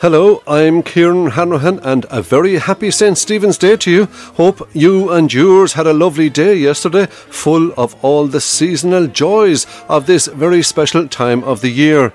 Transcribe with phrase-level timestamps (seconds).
[0.00, 3.18] Hello, I'm Kieran Hanrahan, and a very happy St.
[3.18, 4.04] Stephen's Day to you.
[4.36, 9.66] Hope you and yours had a lovely day yesterday, full of all the seasonal joys
[9.88, 12.12] of this very special time of the year.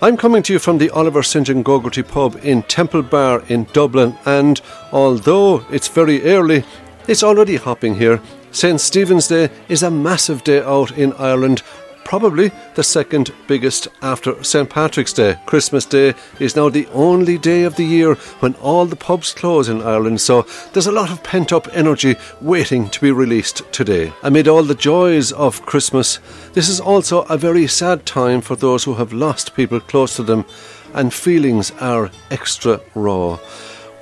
[0.00, 1.46] I'm coming to you from the Oliver St.
[1.46, 4.58] John Gogarty pub in Temple Bar in Dublin, and
[4.90, 6.64] although it's very early,
[7.06, 8.22] it's already hopping here.
[8.50, 8.80] St.
[8.80, 11.62] Stephen's Day is a massive day out in Ireland
[12.10, 14.68] probably the second biggest after St.
[14.68, 15.36] Patrick's Day.
[15.46, 19.68] Christmas Day is now the only day of the year when all the pubs close
[19.68, 24.12] in Ireland, so there's a lot of pent up energy waiting to be released today.
[24.24, 26.18] Amid all the joys of Christmas,
[26.52, 30.24] this is also a very sad time for those who have lost people close to
[30.24, 30.44] them,
[30.92, 33.38] and feelings are extra raw.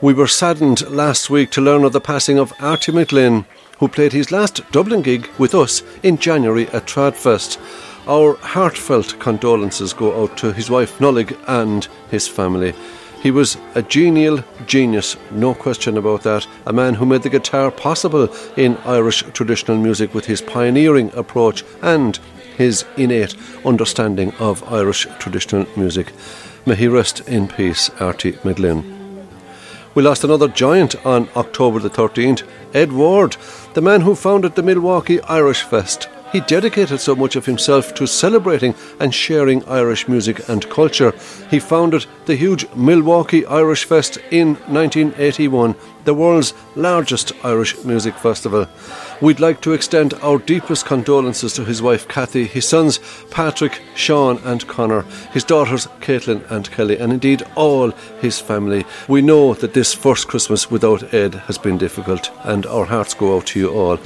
[0.01, 3.45] We were saddened last week to learn of the passing of Arty McGlynn,
[3.81, 7.59] who played his last Dublin gig with us in January at Tradfest.
[8.09, 12.73] Our heartfelt condolences go out to his wife Nollaig and his family.
[13.23, 16.47] He was a genial genius, no question about that.
[16.65, 21.65] A man who made the guitar possible in Irish traditional music with his pioneering approach
[21.83, 22.19] and
[22.57, 26.15] his innate understanding of Irish traditional music.
[26.65, 29.27] May he rest in peace, Arty McGlynn.
[29.95, 33.37] We lost another giant on October the 13th, Ed Ward,
[33.75, 38.07] the man who founded the Milwaukee Irish Fest he dedicated so much of himself to
[38.07, 41.13] celebrating and sharing Irish music and culture.
[41.51, 48.67] He founded the huge Milwaukee Irish Fest in 1981, the world's largest Irish music festival.
[49.21, 54.39] We'd like to extend our deepest condolences to his wife Kathy, his sons Patrick, Sean,
[54.45, 58.85] and Connor, his daughters Caitlin and Kelly, and indeed all his family.
[59.09, 63.37] We know that this first Christmas without Ed has been difficult, and our hearts go
[63.37, 63.99] out to you all.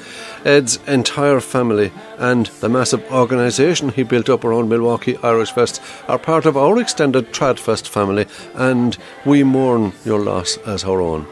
[0.45, 6.19] Ed's entire family and the massive organisation he built up around Milwaukee Irish Fest are
[6.19, 11.27] part of our extended Tradfest family, and we mourn your loss as our own.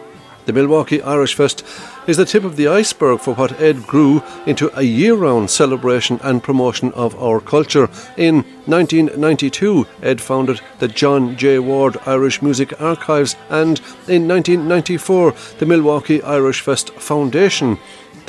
[0.46, 1.64] The Milwaukee Irish Fest
[2.06, 6.18] is the tip of the iceberg for what Ed grew into a year round celebration
[6.22, 7.88] and promotion of our culture.
[8.16, 11.58] In 1992, Ed founded the John J.
[11.58, 13.78] Ward Irish Music Archives, and
[14.08, 17.78] in 1994, the Milwaukee Irish Fest Foundation.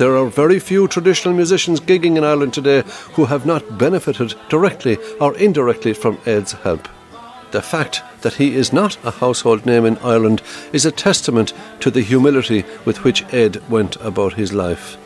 [0.01, 2.81] There are very few traditional musicians gigging in Ireland today
[3.13, 6.89] who have not benefited directly or indirectly from Ed's help.
[7.51, 10.41] The fact that he is not a household name in Ireland
[10.73, 14.97] is a testament to the humility with which Ed went about his life.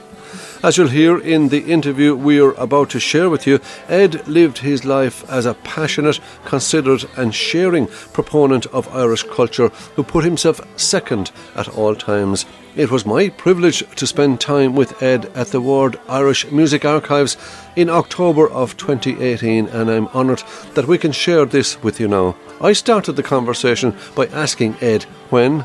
[0.64, 4.60] As you'll hear in the interview we are about to share with you, Ed lived
[4.60, 10.62] his life as a passionate, considerate, and sharing proponent of Irish culture who put himself
[10.80, 12.46] second at all times.
[12.76, 17.38] It was my privilege to spend time with Ed at the Ward Irish Music Archives
[17.76, 20.44] in October of 2018, and I'm honoured
[20.74, 22.36] that we can share this with you now.
[22.60, 25.62] I started the conversation by asking Ed when,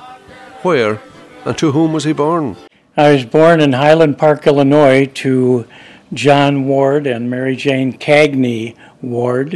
[0.62, 1.00] where,
[1.44, 2.56] and to whom was he born?
[2.96, 5.64] I was born in Highland Park, Illinois, to
[6.12, 9.54] John Ward and Mary Jane Cagney Ward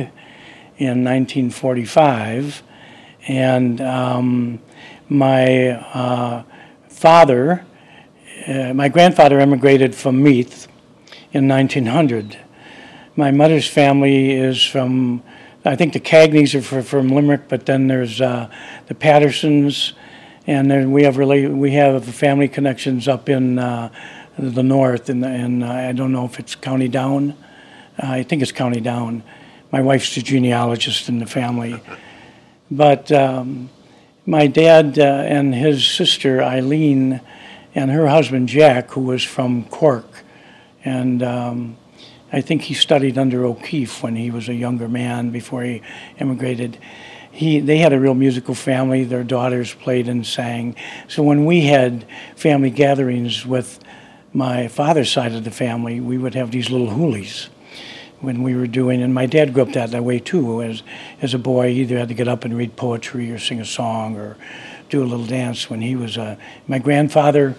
[0.79, 2.63] in 1945.
[3.27, 4.61] And um,
[5.09, 6.45] my uh,
[6.89, 7.67] father,
[8.47, 10.69] uh, my grandfather emigrated from Meath
[11.33, 12.39] in 1900.
[13.17, 15.25] My mother's family is from,
[15.65, 18.49] I think the Cagneys are from Limerick, but then there's uh,
[18.87, 19.95] the Pattersons
[20.47, 23.91] and then we have really we have family connections up in uh,
[24.39, 27.33] the north, and and uh, I don't know if it's County Down.
[28.03, 29.23] Uh, I think it's County Down.
[29.73, 31.81] My wife's the genealogist in the family,
[32.71, 33.71] but um,
[34.27, 37.21] my dad uh, and his sister Eileen
[37.75, 40.25] and her husband Jack, who was from Cork,
[40.85, 41.23] and.
[41.23, 41.77] Um,
[42.33, 45.83] I think he studied under O'Keeffe when he was a younger man before he
[46.19, 46.79] immigrated
[47.35, 49.05] he they had a real musical family.
[49.05, 50.77] Their daughters played and sang.
[51.09, 52.07] So when we had
[52.37, 53.81] family gatherings with
[54.33, 57.49] my father's side of the family, we would have these little hoolies
[58.21, 60.83] when we were doing and my dad grew up that, that way too as
[61.21, 63.65] as a boy he either had to get up and read poetry or sing a
[63.65, 64.35] song or
[64.89, 66.35] do a little dance when he was uh,
[66.67, 67.55] my grandfather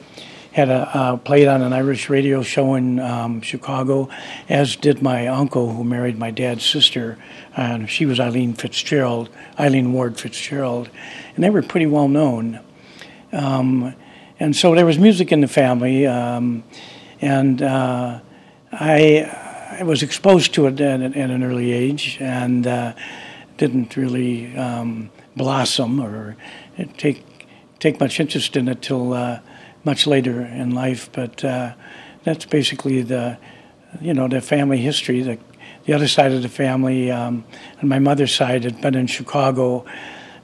[0.55, 4.07] had a uh, played on an Irish radio show in um, Chicago,
[4.47, 7.17] as did my uncle who married my dad's sister.
[7.57, 9.27] And she was Eileen Fitzgerald,
[9.59, 10.89] Eileen Ward Fitzgerald,
[11.35, 12.61] and they were pretty well known.
[13.33, 13.95] Um,
[14.39, 16.63] and so there was music in the family, um,
[17.19, 18.21] and uh,
[18.71, 22.93] I, I was exposed to it at, at an early age, and uh,
[23.57, 26.37] didn't really um, blossom or
[26.95, 27.25] take
[27.79, 29.39] take much interest in it till uh,
[29.85, 31.09] much later in life.
[31.13, 31.73] But uh,
[32.23, 33.37] that's basically the,
[34.01, 35.21] you know, the family history.
[35.21, 35.37] The,
[35.85, 37.45] the other side of the family, um,
[37.81, 39.85] on my mother's side, had been in Chicago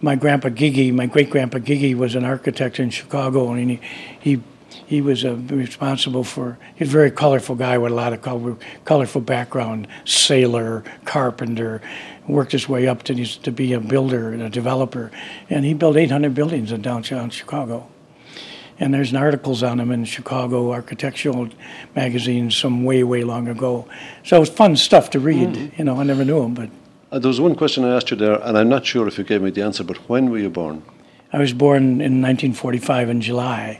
[0.01, 3.79] my grandpa Gigi, my great grandpa Gigi, was an architect in Chicago, and he
[4.19, 4.41] he
[4.88, 6.57] he was uh, responsible for.
[6.75, 9.88] He's a very colorful guy with a lot of color, colorful background.
[10.05, 11.81] Sailor, carpenter,
[12.27, 15.11] worked his way up to to be a builder and a developer,
[15.49, 17.88] and he built 800 buildings in downtown Chicago.
[18.81, 21.50] And there's articles on him in Chicago architectural
[21.95, 23.88] magazines some way way long ago.
[24.24, 25.50] So it was fun stuff to read.
[25.50, 25.78] Mm.
[25.78, 26.69] You know, I never knew him, but.
[27.12, 29.24] Uh, there was one question I asked you there, and I'm not sure if you
[29.24, 30.81] gave me the answer, but when were you born?
[31.31, 33.80] I was born in 1945 in July,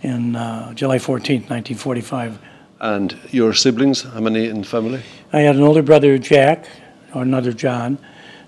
[0.00, 2.38] in uh, July 14th, 1945.
[2.80, 5.02] And your siblings, how many in the family?
[5.34, 6.66] I had an older brother, Jack,
[7.14, 7.98] or another John,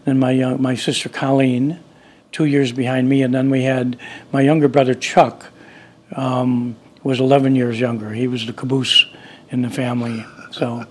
[0.06, 1.78] then my, young, my sister Colleen,
[2.32, 3.98] two years behind me, and then we had
[4.32, 5.50] my younger brother, Chuck,
[6.16, 8.10] um, was 11 years younger.
[8.10, 9.06] He was the caboose
[9.50, 10.24] in the family.
[10.50, 10.84] So,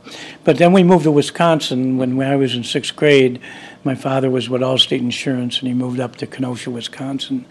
[0.44, 3.40] but then we moved to Wisconsin when, when I was in sixth grade.
[3.84, 7.46] My father was with Allstate Insurance, and he moved up to Kenosha, Wisconsin.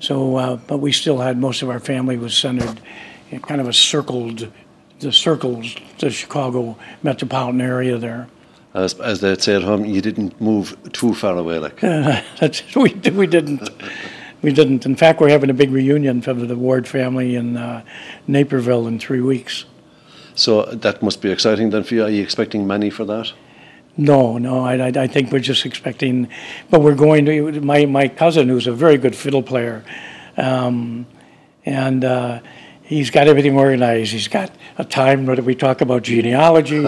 [0.00, 2.80] So, uh, but we still had most of our family was centered,
[3.30, 4.50] in kind of a circled,
[5.00, 8.28] the circles, the Chicago metropolitan area there.
[8.74, 11.82] As, as they'd say at home, you didn't move too far away, like.
[11.82, 13.68] Uh, we, we didn't.
[14.44, 14.84] we didn't.
[14.84, 17.82] In fact, we're having a big reunion for the Ward family in uh,
[18.28, 19.64] Naperville in three weeks.
[20.34, 22.04] So that must be exciting then for you.
[22.04, 23.32] Are you expecting many for that?
[23.96, 24.64] No, no.
[24.64, 26.28] I, I, I think we're just expecting,
[26.68, 27.60] but we're going to.
[27.62, 29.82] My my cousin, who's a very good fiddle player,
[30.36, 31.06] um,
[31.64, 32.40] and uh,
[32.84, 34.12] he's got everything organized.
[34.12, 36.84] He's got a time when we talk about genealogy.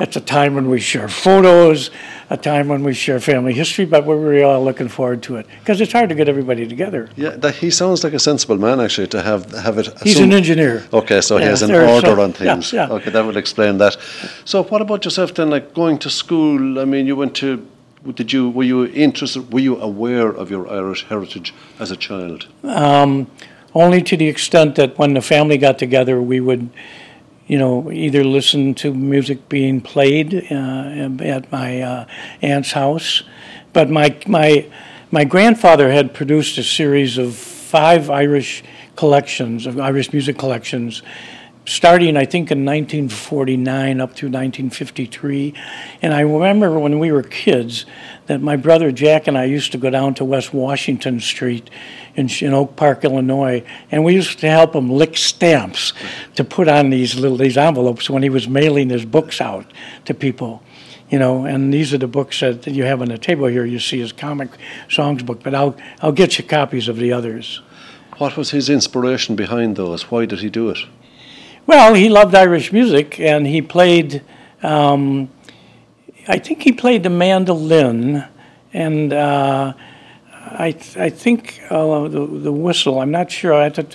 [0.00, 1.90] it's a time when we share photos.
[2.32, 3.84] A time when we share family history.
[3.84, 7.10] But we're really all looking forward to it because it's hard to get everybody together.
[7.16, 9.88] Yeah, that, he sounds like a sensible man actually to have have it.
[10.02, 10.86] He's an engineer.
[10.92, 12.72] Okay, so yeah, he has an order so, on things.
[12.72, 12.94] Yeah, yeah.
[12.94, 13.96] Okay, that would explain that.
[14.44, 15.50] So, what about yourself then?
[15.50, 16.78] Like going to school.
[16.78, 17.66] I mean, you went to
[18.14, 22.46] did you were you interested were you aware of your Irish heritage as a child?
[22.62, 23.26] Um,
[23.74, 26.70] only to the extent that when the family got together, we would,
[27.46, 32.06] you know, either listen to music being played uh, at my uh,
[32.42, 33.22] aunt's house.
[33.72, 34.66] But my my
[35.10, 38.64] my grandfather had produced a series of five Irish
[38.96, 41.02] collections of Irish music collections
[41.70, 45.54] starting I think in 1949 up through 1953.
[46.02, 47.86] And I remember when we were kids
[48.26, 51.70] that my brother Jack and I used to go down to West Washington Street
[52.16, 55.92] in, in Oak Park, Illinois, and we used to help him lick stamps
[56.34, 59.64] to put on these little these envelopes when he was mailing his books out
[60.06, 60.64] to people.
[61.08, 63.64] You know, and these are the books that you have on the table here.
[63.64, 64.50] You see his comic
[64.88, 67.62] songs book, but I'll I'll get you copies of the others.
[68.18, 70.10] What was his inspiration behind those?
[70.10, 70.78] Why did he do it?
[71.70, 74.24] Well, he loved Irish music, and he played.
[74.60, 75.30] Um,
[76.26, 78.24] I think he played the mandolin,
[78.72, 79.74] and uh,
[80.34, 82.98] I, I think uh, the, the whistle.
[82.98, 83.54] I'm not sure.
[83.54, 83.86] I have to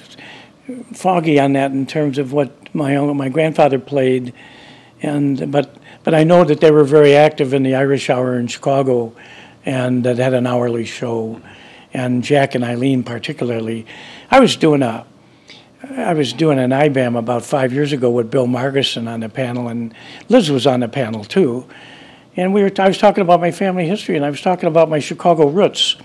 [0.94, 4.33] foggy on that in terms of what my own, my grandfather played,
[5.01, 5.75] and but
[6.06, 9.13] but I know that they were very active in the Irish Hour in Chicago,
[9.66, 11.42] and that had an hourly show,
[11.94, 13.86] and Jack and Eileen particularly.
[14.31, 15.06] I was doing a
[15.92, 19.68] I was doing an IBAM about five years ago with Bill Margison on the panel,
[19.68, 19.94] and
[20.30, 21.66] Liz was on the panel too.
[22.38, 24.89] And we were, I was talking about my family history, and I was talking about
[24.89, 25.96] my Chicago roots.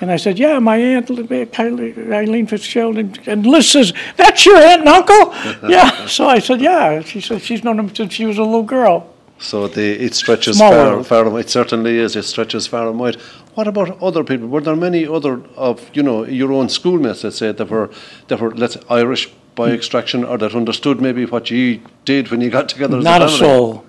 [0.00, 2.98] And I said, Yeah, my aunt, Eileen Fitzgerald.
[2.98, 5.32] And, and Liz says, That's your aunt and uncle?
[5.70, 6.06] yeah.
[6.06, 7.02] So I said, Yeah.
[7.02, 9.08] She said, She's known him since she was a little girl.
[9.38, 11.40] So the, it stretches far, far away.
[11.40, 12.14] It certainly is.
[12.16, 13.16] It stretches far and wide.
[13.54, 14.48] What about other people?
[14.48, 17.90] Were there many other of you know your own schoolmates, let's say, that were
[18.28, 19.74] that were let's Irish by hmm.
[19.74, 23.00] extraction, or that understood maybe what you did when you got together?
[23.00, 23.84] Not a, a soul,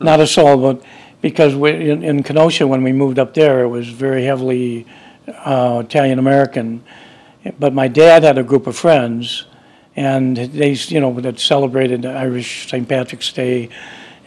[0.00, 0.56] not a soul.
[0.56, 0.82] But
[1.20, 4.86] because we, in, in Kenosha, when we moved up there, it was very heavily
[5.28, 6.82] uh, Italian American.
[7.58, 9.44] But my dad had a group of friends,
[9.96, 12.88] and they you know that celebrated Irish St.
[12.88, 13.68] Patrick's Day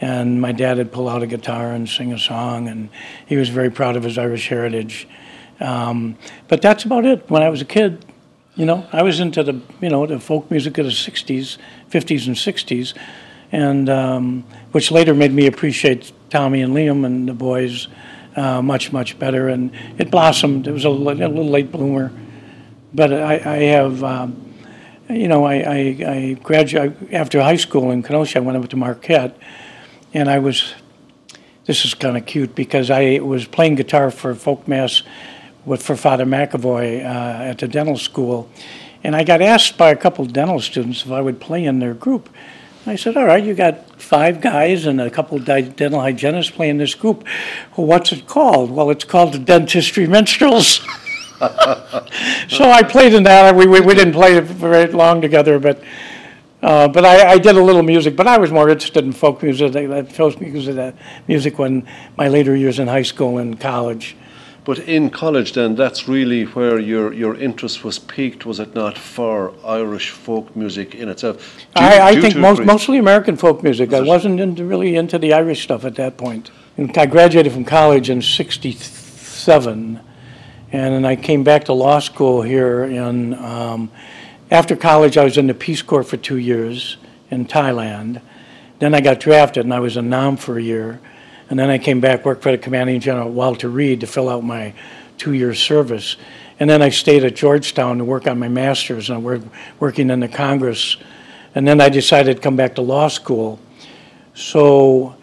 [0.00, 2.88] and my dad would pull out a guitar and sing a song, and
[3.26, 5.08] he was very proud of his Irish heritage.
[5.60, 7.28] Um, but that's about it.
[7.28, 8.04] When I was a kid,
[8.54, 11.58] you know, I was into the you know the folk music of the '60s,
[11.90, 12.94] '50s, and '60s,
[13.52, 17.88] and um, which later made me appreciate Tommy and Liam and the boys
[18.36, 19.48] uh, much much better.
[19.48, 20.66] And it blossomed.
[20.66, 22.12] It was a, a little late bloomer,
[22.94, 24.04] but I, I have.
[24.04, 24.44] Um,
[25.10, 25.76] you know, I, I,
[26.06, 28.38] I graduated after high school in Kenosha.
[28.38, 29.36] I went up to Marquette,
[30.14, 30.74] and I was.
[31.66, 35.02] This is kind of cute because I was playing guitar for folk mass
[35.66, 38.48] with for Father McAvoy uh, at the dental school,
[39.04, 41.94] and I got asked by a couple dental students if I would play in their
[41.94, 42.30] group.
[42.86, 46.94] I said, "All right, you got five guys and a couple dental hygienists playing this
[46.94, 47.24] group.
[47.76, 48.70] Well, what's it called?
[48.70, 50.80] Well, it's called the Dentistry Minstrels."
[52.48, 53.54] so I played in that.
[53.54, 55.80] We, we, we didn't play very long together, but
[56.62, 58.16] uh, but I, I, did a little music.
[58.16, 59.72] But I was more interested in folk music,
[60.10, 60.94] folk music,
[61.28, 61.86] music when
[62.16, 64.16] my later years in high school and college.
[64.64, 68.98] But in college, then, that's really where your, your interest was peaked, was it not,
[68.98, 71.56] for Irish folk music in itself?
[71.74, 73.92] Do, I, I think most, mostly American folk music.
[73.92, 76.50] Was I wasn't into, really into the Irish stuff at that point.
[76.76, 80.00] And I graduated from college in '67,
[80.72, 82.84] and I came back to law school here.
[82.84, 83.90] In um,
[84.50, 86.96] after college, I was in the Peace Corps for two years
[87.30, 88.22] in Thailand.
[88.78, 91.00] Then I got drafted, and I was in Nam for a year.
[91.50, 94.44] And then I came back, worked for the commanding general Walter Reed to fill out
[94.44, 94.74] my
[95.16, 96.16] two-year service.
[96.60, 99.46] And then I stayed at Georgetown to work on my master's, and I worked
[99.80, 100.96] working in the Congress.
[101.54, 103.58] And then I decided to come back to law school.
[104.34, 105.16] So,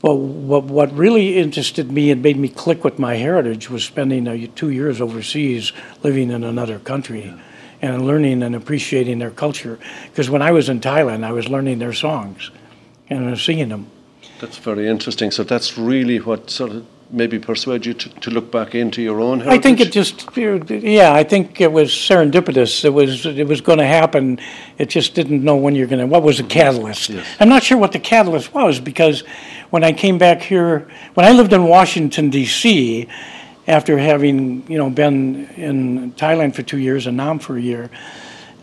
[0.00, 4.26] but what, what really interested me and made me click with my heritage was spending
[4.28, 5.72] uh, two years overseas,
[6.02, 7.32] living in another country,
[7.82, 9.78] and learning and appreciating their culture.
[10.10, 12.50] Because when I was in Thailand, I was learning their songs
[13.08, 13.86] and singing them.
[14.40, 15.30] That's very interesting.
[15.30, 19.20] So that's really what sort of maybe persuade you to, to look back into your
[19.20, 19.58] own heritage?
[19.58, 22.84] I think it just, yeah, I think it was serendipitous.
[22.84, 24.40] It was, it was going to happen.
[24.78, 26.52] It just didn't know when you're going to, what was the mm-hmm.
[26.52, 27.10] catalyst?
[27.10, 27.26] Yes.
[27.40, 29.22] I'm not sure what the catalyst was because
[29.70, 33.08] when I came back here, when I lived in Washington, D.C.,
[33.66, 37.90] after having, you know, been in Thailand for two years and Nam for a year,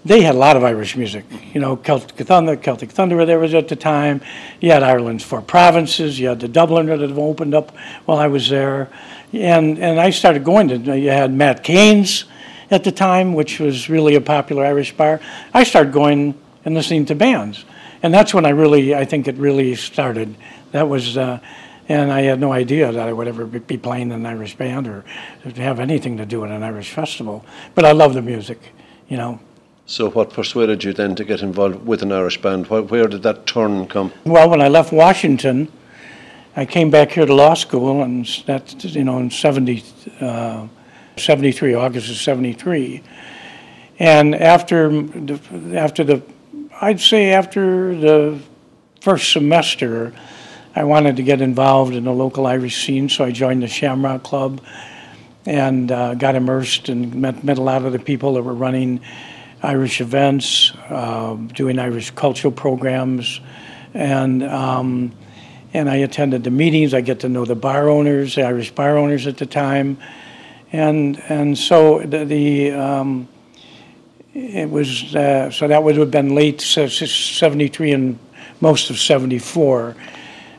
[0.06, 1.26] they had a lot of Irish music.
[1.54, 4.22] You know, Celtic Thunder, Celtic Thunder there was at the time.
[4.60, 6.20] You had Ireland's four provinces.
[6.20, 8.90] You had the Dubliner that opened up while I was there,
[9.32, 11.00] and and I started going to.
[11.00, 12.26] You had Matt Kane's
[12.70, 15.22] at the time, which was really a popular Irish bar.
[15.54, 17.64] I started going and listening to bands,
[18.02, 20.36] and that's when I really, I think it really started.
[20.72, 21.18] That was.
[21.18, 21.40] Uh,
[21.90, 24.88] and I had no idea that I would ever be playing in an Irish band
[24.88, 25.04] or
[25.56, 27.46] have anything to do with an Irish festival.
[27.76, 28.60] But I love the music,
[29.10, 29.40] you know.
[29.86, 32.68] So, what persuaded you then to get involved with an Irish band?
[32.68, 34.14] Where did that turn come?
[34.24, 35.70] Well, when I left Washington,
[36.56, 39.84] I came back here to law school, and that's you know in 70,
[40.22, 40.68] uh,
[41.18, 43.04] 73, August of 73.
[44.00, 45.40] And after the,
[45.76, 46.22] after the,
[46.80, 48.40] I'd say after the
[49.02, 50.14] first semester,
[50.76, 54.24] I wanted to get involved in the local Irish scene, so I joined the Shamrock
[54.24, 54.60] Club
[55.46, 59.00] and uh, got immersed and met, met a lot of the people that were running
[59.62, 63.40] Irish events, uh, doing Irish cultural programs,
[63.94, 65.12] and um,
[65.76, 66.96] and I attended the meetings.
[66.96, 70.00] I get to know the bar owners, the Irish bar owners at the time,
[70.72, 73.28] and and so the, the um,
[74.34, 78.18] it was uh, so that would have been late '73 and
[78.60, 79.96] most of '74.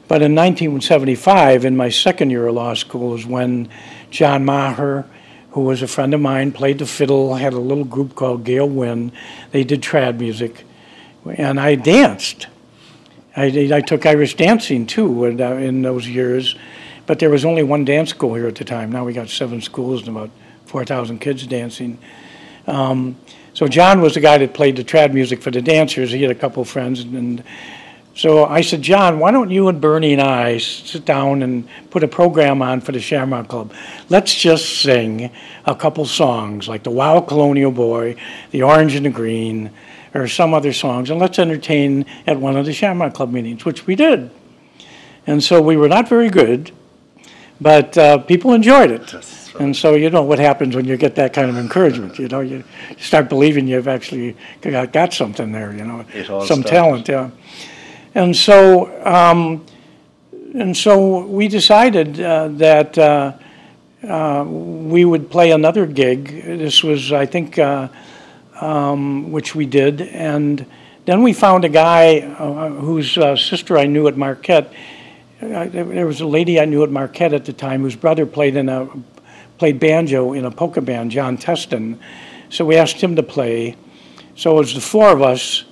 [0.06, 3.68] But in 1975, in my second year of law school, is when
[4.10, 5.06] John Maher
[5.54, 8.68] who was a friend of mine, played the fiddle, had a little group called Gale
[8.68, 9.12] Wind.
[9.52, 10.64] They did trad music,
[11.24, 12.48] and I danced.
[13.36, 16.56] I, I took Irish dancing too in, uh, in those years,
[17.06, 18.90] but there was only one dance school here at the time.
[18.90, 20.30] Now we got seven schools and about
[20.66, 21.98] 4,000 kids dancing.
[22.66, 23.16] Um,
[23.52, 26.10] so John was the guy that played the trad music for the dancers.
[26.10, 27.44] He had a couple friends, and
[28.14, 32.04] so I said, John, why don't you and Bernie and I sit down and put
[32.04, 33.72] a program on for the Shamrock Club?
[34.08, 35.30] Let's just sing
[35.66, 38.14] a couple songs like The Wild Colonial Boy,
[38.52, 39.70] The Orange and the Green,
[40.14, 43.84] or some other songs, and let's entertain at one of the Shamrock Club meetings, which
[43.86, 44.30] we did.
[45.26, 46.70] And so we were not very good,
[47.60, 49.12] but uh, people enjoyed it.
[49.58, 52.18] And so you know what happens when you get that kind of encouragement.
[52.18, 52.62] You know, you
[52.98, 55.72] start believing you've actually got, got something there.
[55.72, 56.04] You know,
[56.44, 56.66] some started.
[56.66, 57.08] talent.
[57.08, 57.30] Yeah.
[58.16, 59.66] And so, um,
[60.54, 63.32] and so we decided uh, that uh,
[64.04, 66.44] uh, we would play another gig.
[66.44, 67.88] This was, I think, uh,
[68.60, 70.00] um, which we did.
[70.00, 70.64] And
[71.06, 74.72] then we found a guy uh, whose uh, sister I knew at Marquette.
[75.40, 78.68] there was a lady I knew at Marquette at the time whose brother played in
[78.68, 78.88] a
[79.58, 81.98] played banjo in a polka band, John Teston.
[82.48, 83.76] So we asked him to play.
[84.36, 85.64] So it was the four of us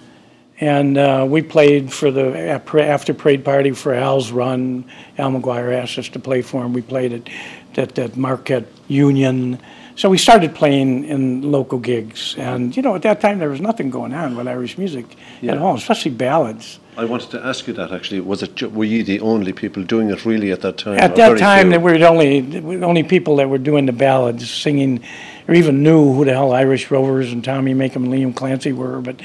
[0.62, 4.84] and uh, we played for the after parade party for Al's run.
[5.18, 6.72] Al McGuire asked us to play for him.
[6.72, 7.28] We played at,
[7.76, 9.58] at, at Marquette Union.
[9.96, 12.36] So we started playing in local gigs.
[12.38, 15.52] And, you know, at that time there was nothing going on with Irish music yeah.
[15.52, 16.78] at all, especially ballads.
[16.96, 18.20] I wanted to ask you that actually.
[18.20, 20.98] Was it were you the only people doing it really at that time?
[20.98, 25.02] At that time, there were only the only people that were doing the ballads, singing,
[25.48, 29.00] or even knew who the hell Irish Rovers and Tommy Makem and Liam Clancy were.
[29.00, 29.16] But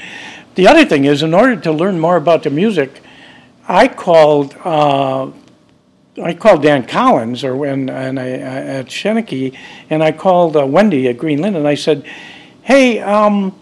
[0.58, 3.00] the other thing is, in order to learn more about the music,
[3.68, 5.30] I called uh,
[6.20, 9.56] I called Dan Collins or when and I, at Shanachie,
[9.88, 12.04] and I called uh, Wendy at Green and I said,
[12.62, 13.56] "Hey, um,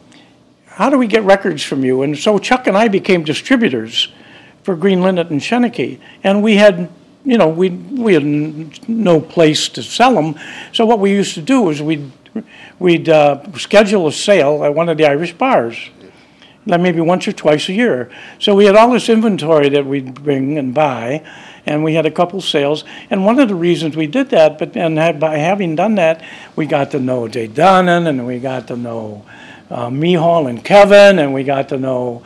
[0.64, 4.08] how do we get records from you?" And so Chuck and I became distributors
[4.62, 6.90] for Green Linnet and Shanachie, and we had.
[7.26, 8.24] You know, we we had
[8.88, 10.36] no place to sell them,
[10.72, 12.12] so what we used to do is we'd
[12.78, 15.76] we'd uh, schedule a sale at one of the Irish bars,
[16.66, 18.10] like maybe once or twice a year.
[18.38, 21.24] So we had all this inventory that we'd bring and buy,
[21.64, 22.84] and we had a couple sales.
[23.08, 26.22] And one of the reasons we did that, but and had, by having done that,
[26.56, 29.24] we got to know De Dannan, and we got to know
[29.70, 32.22] uh, Mícheál and Kevin, and we got to know,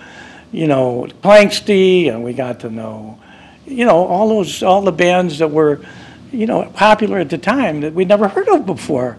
[0.52, 3.18] you know, Planxty, and we got to know,
[3.66, 5.80] you know, all those all the bands that were,
[6.32, 9.18] you know, popular at the time that we'd never heard of before.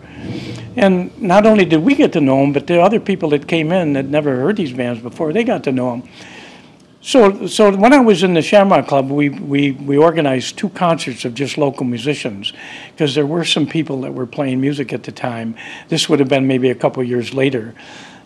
[0.76, 3.72] And not only did we get to know them, but the other people that came
[3.72, 6.10] in that never heard these bands before, they got to know them.
[7.04, 11.26] So, so when I was in the Shamrock Club, we, we, we organized two concerts
[11.26, 12.54] of just local musicians
[12.92, 15.56] because there were some people that were playing music at the time.
[15.90, 17.74] This would have been maybe a couple years later.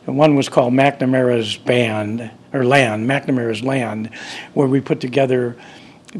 [0.05, 4.13] And one was called McNamara's Band, or Land, McNamara's Land,
[4.53, 5.55] where we put together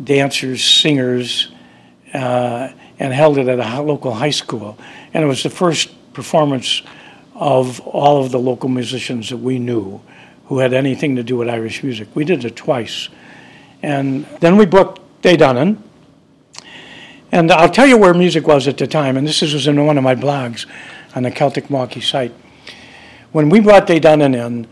[0.03, 1.51] dancers, singers,
[2.15, 4.77] uh, and held it at a local high school.
[5.13, 6.81] And it was the first performance
[7.34, 10.00] of all of the local musicians that we knew
[10.45, 12.07] who had anything to do with Irish music.
[12.15, 13.10] We did it twice.
[13.84, 15.77] And then we booked De Dannan.
[17.31, 19.98] And I'll tell you where music was at the time, and this was in one
[19.98, 20.65] of my blogs
[21.15, 22.34] on the Celtic Milwaukee site.
[23.31, 24.67] When we brought De Dannan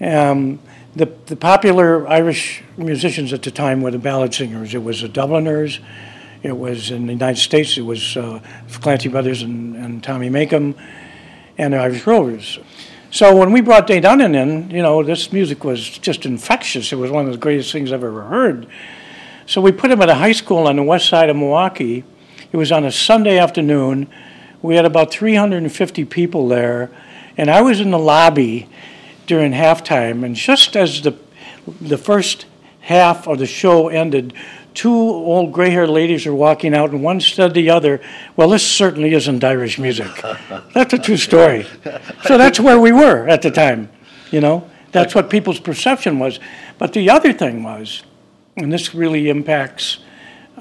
[0.00, 0.58] in, um,
[0.96, 4.74] the, the popular Irish musicians at the time were the ballad singers.
[4.74, 5.78] It was the Dubliners,
[6.44, 8.38] it was in the United States, it was uh,
[8.70, 10.74] Clancy Brothers and, and Tommy Makem,
[11.56, 12.58] and the Irish Rovers.
[13.10, 16.92] So when we brought De Dannan in, you know, this music was just infectious.
[16.92, 18.66] It was one of the greatest things I've ever heard.
[19.46, 22.04] So we put him at a high school on the west side of Milwaukee.
[22.52, 24.06] It was on a Sunday afternoon.
[24.60, 26.90] We had about 350 people there,
[27.38, 28.68] and I was in the lobby
[29.26, 30.24] during halftime.
[30.24, 31.16] And just as the
[31.80, 32.44] the first
[32.80, 34.34] half of the show ended,
[34.74, 38.00] two old gray haired ladies are walking out, and one said to the other,
[38.36, 40.08] Well, this certainly isn't Irish music.
[40.74, 41.66] That's a true story.
[42.24, 43.88] So that's where we were at the time,
[44.30, 44.68] you know?
[44.92, 46.38] That's what people's perception was.
[46.78, 48.04] But the other thing was,
[48.56, 49.98] and this really impacts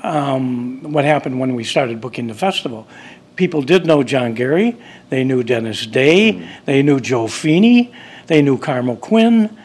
[0.01, 2.87] um, what happened when we started booking the festival.
[3.35, 4.77] People did know John Gary,
[5.09, 7.93] they knew Dennis Day, they knew Joe Feeney,
[8.27, 9.55] they knew Carmel Quinn.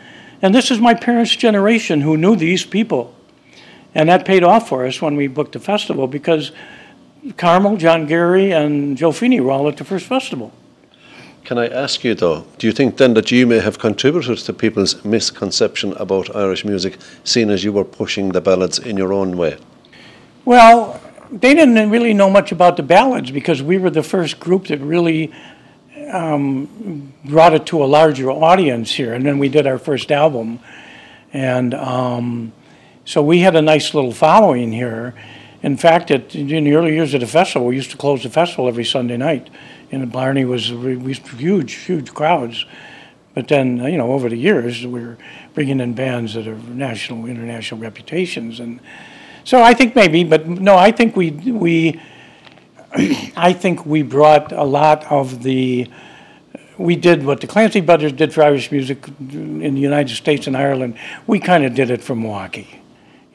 [0.41, 3.15] And this is my parents' generation who knew these people.
[3.99, 6.53] And that paid off for us when we booked the festival because
[7.37, 10.53] Carmel, John Gary, and Joe Feeney were all at the first festival.
[11.43, 14.53] Can I ask you though, do you think then that you may have contributed to
[14.53, 19.37] people's misconception about Irish music, seeing as you were pushing the ballads in your own
[19.37, 19.57] way?
[20.45, 21.01] Well,
[21.33, 24.79] they didn't really know much about the ballads because we were the first group that
[24.79, 25.33] really
[26.13, 29.13] um, brought it to a larger audience here.
[29.13, 30.61] And then we did our first album.
[31.33, 32.53] And um,
[33.09, 35.15] so we had a nice little following here.
[35.63, 38.29] In fact, it, in the early years of the festival, we used to close the
[38.29, 39.49] festival every Sunday night.
[39.91, 42.67] And Blarney was we huge, huge crowds.
[43.35, 45.17] But then, you know, over the years, we are
[45.55, 48.79] bringing in bands that have national, international reputations, and
[49.43, 51.99] so I think maybe, but no, I think we we,
[53.37, 55.91] I think we brought a lot of the.
[56.77, 60.55] We did what the Clancy Brothers did for Irish music in the United States and
[60.55, 60.99] Ireland.
[61.27, 62.83] We kind of did it for Milwaukee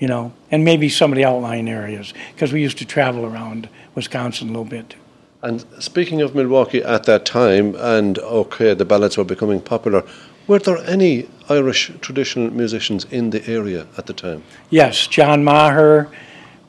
[0.04, 3.70] you know, and maybe some of the outlying areas because we used to travel around
[3.96, 4.96] Wisconsin a little bit.
[5.42, 10.04] And speaking of Milwaukee at that time, and okay, the ballads were becoming popular,
[10.46, 14.44] were there any Irish traditional musicians in the area at the time?
[14.70, 16.10] Yes, John Maher,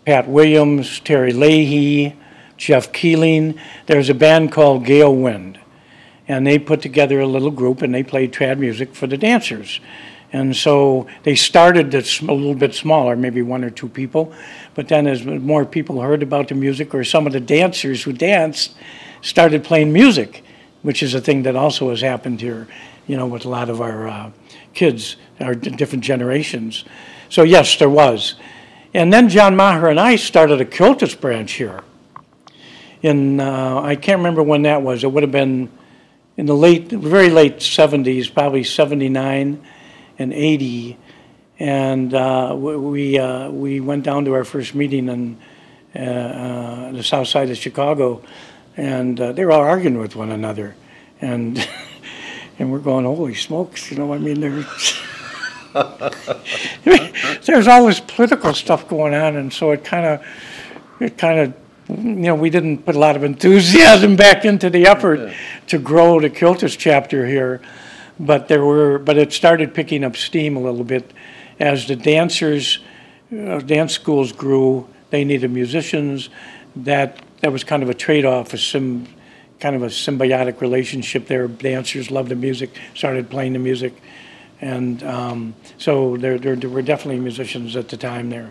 [0.06, 2.14] Pat Williams, Terry Leahy,
[2.56, 3.58] Jeff Keeling.
[3.86, 5.58] There's a band called Gale Wind,
[6.28, 9.80] and they put together a little group and they played trad music for the dancers.
[10.34, 14.32] And so they started a little bit smaller, maybe one or two people.
[14.74, 18.12] But then, as more people heard about the music, or some of the dancers who
[18.12, 18.74] danced
[19.20, 20.42] started playing music,
[20.82, 22.66] which is a thing that also has happened here,
[23.06, 24.30] you know, with a lot of our uh,
[24.74, 26.84] kids, our different generations.
[27.28, 28.34] So, yes, there was.
[28.92, 31.84] And then John Maher and I started a Comhaltas branch here.
[33.02, 35.04] In, uh, I can't remember when that was.
[35.04, 35.70] It would have been
[36.36, 39.73] in the late, very late 70s, probably 79 and
[40.18, 40.98] 80.
[41.58, 45.38] And uh, we, uh, we went down to our first meeting in
[45.94, 48.22] uh, uh the south side of Chicago,
[48.76, 50.74] and uh, they were all arguing with one another.
[51.20, 51.68] And,
[52.58, 55.00] and we're going, holy smokes, you know, I mean, there's,
[57.46, 60.24] there's all this political stuff going on, and so it kind of
[61.00, 61.54] it kind of,
[61.88, 65.32] you know, we didn't put a lot of enthusiasm back into the effort
[65.68, 67.60] to grow the Comhaltas chapter here.
[68.18, 71.12] But there were, but it started picking up steam a little bit
[71.58, 72.78] as the dancers,
[73.32, 74.86] uh, dance schools grew.
[75.10, 76.28] They needed musicians.
[76.76, 79.06] That that was kind of a trade-off, a sim,
[79.60, 81.46] kind of a symbiotic relationship there.
[81.48, 83.92] Dancers loved the music, started playing the music,
[84.60, 88.50] and um, so there, there, there were definitely musicians at the time there.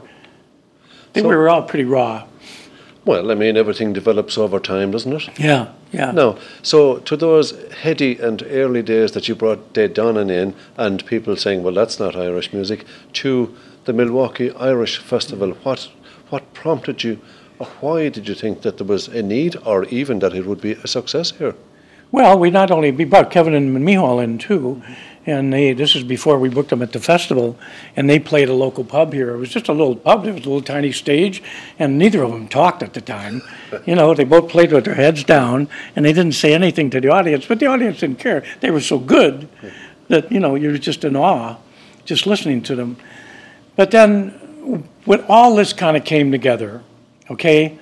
[1.14, 2.26] They So- were all pretty raw.
[3.06, 5.40] Well, I mean, everything develops over time, doesn't it?
[5.40, 6.12] Yeah, yeah.
[6.12, 6.38] No.
[6.62, 11.36] So, to those heady and early days that you brought De Dannan in, and people
[11.36, 15.90] saying, well, that's not Irish music, to the Milwaukee Irish Festival, what,
[16.30, 17.20] what prompted you,
[17.60, 20.62] or why did you think that there was a need, or even that it would
[20.62, 21.56] be a success here?
[22.14, 24.82] Well, we not only we brought Kevin and Mícheál in too,
[25.26, 27.58] and they this is before we booked them at the festival,
[27.96, 29.34] and they played a local pub here.
[29.34, 30.26] It was just a little pub.
[30.26, 31.42] It was a little tiny stage,
[31.80, 33.42] and neither of them talked at the time.
[33.88, 37.02] You know, they both played with their heads down, and they didn't say anything to
[37.02, 37.48] the audience.
[37.48, 38.44] But the audience didn't care.
[38.60, 39.50] They were so good
[40.10, 41.58] that you know you're just in awe,
[42.06, 42.98] just listening to them.
[43.76, 44.30] But then,
[45.06, 46.84] when all this kind of came together,
[47.32, 47.80] okay,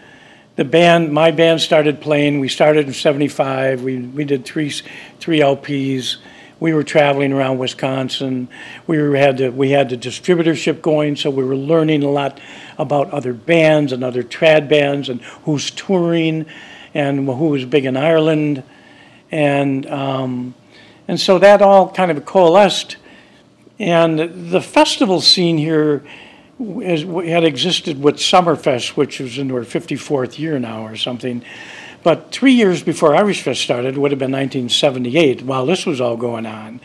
[0.55, 2.39] the band, my band started playing.
[2.39, 3.81] We started in '75.
[3.81, 4.71] We we did three
[5.19, 6.17] three LPs.
[6.61, 8.47] We were traveling around Wisconsin.
[8.85, 12.39] We were, had the, we had the distributorship going, so we were learning a lot
[12.77, 16.45] about other bands and other trad bands and who's touring
[16.93, 18.61] and who was big in Ireland,
[19.31, 20.53] and um,
[21.07, 22.97] and so that all kind of coalesced.
[23.79, 26.03] And the festival scene here
[26.81, 31.43] is, had existed with Summerfest, which was in their 54th year now or something.
[32.03, 36.17] But three years before Irish Fest started, would have been 1978, while this was all
[36.17, 36.81] going on,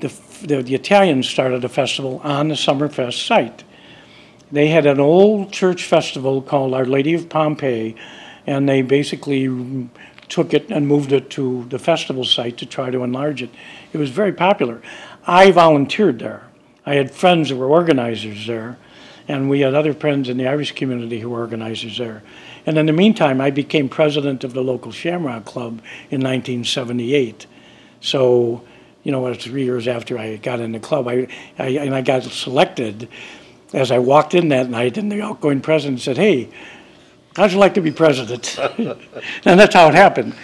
[0.00, 3.64] the, the, the Italians started a festival on the Summerfest site.
[4.50, 7.94] They had an old church festival called Our Lady of Pompeii,
[8.46, 9.88] and they basically
[10.28, 13.50] took it and moved it to the festival site to try to enlarge it.
[13.92, 14.82] It was very popular.
[15.26, 16.48] I volunteered there.
[16.86, 18.78] I had friends that were organizers there,
[19.30, 22.22] and we had other friends in the Irish community who were organizers there.
[22.66, 27.46] And in the meantime, I became president of the local Shamrock Club in 1978.
[28.00, 28.64] So,
[29.04, 32.24] you know, three years after I got in the club, I, I and I got
[32.24, 33.08] selected.
[33.72, 36.48] As I walked in that night, and the outgoing president said, "Hey,
[37.36, 40.34] how'd you like to be president?" and that's how it happened.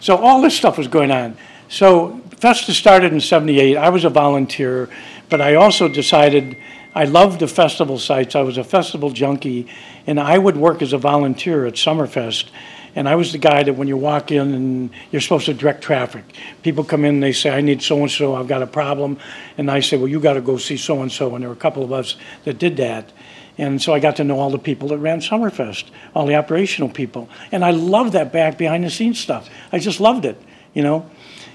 [0.00, 1.38] So all this stuff was going on.
[1.70, 3.78] So Festa started in '78.
[3.78, 4.90] I was a volunteer,
[5.30, 6.58] but I also decided
[6.94, 8.34] I loved the festival sites.
[8.34, 9.68] I was a festival junkie,
[10.06, 12.50] and I would work as a volunteer at Summerfest.
[12.96, 15.82] And I was the guy that when you walk in and you're supposed to direct
[15.82, 16.24] traffic,
[16.62, 19.18] people come in, and they say, I need so and so, I've got a problem.
[19.56, 21.34] And I say, Well, you got to go see so and so.
[21.34, 23.12] And there were a couple of us that did that.
[23.56, 26.88] And so I got to know all the people that ran Summerfest, all the operational
[26.88, 27.28] people.
[27.52, 29.48] And I loved that back behind the scenes stuff.
[29.70, 30.40] I just loved it,
[30.74, 31.08] you know.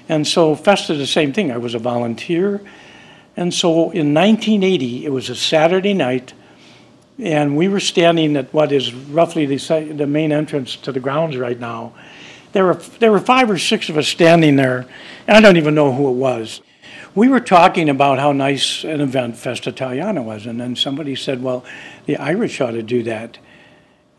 [0.07, 1.51] And so Festa, the same thing.
[1.51, 2.61] I was a volunteer.
[3.37, 6.33] And so in 1980, it was a Saturday night,
[7.19, 11.37] and we were standing at what is roughly the, the main entrance to the grounds
[11.37, 11.93] right now.
[12.53, 14.85] There were, there were five or six of us standing there,
[15.27, 16.61] and I don't even know who it was.
[17.13, 21.41] We were talking about how nice an event Festa Italiana was, and then somebody said,
[21.41, 21.65] Well,
[22.05, 23.37] the Irish ought to do that.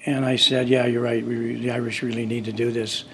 [0.07, 1.26] And I said, "Yeah, you're right.
[1.26, 3.05] We, the Irish really need to do this."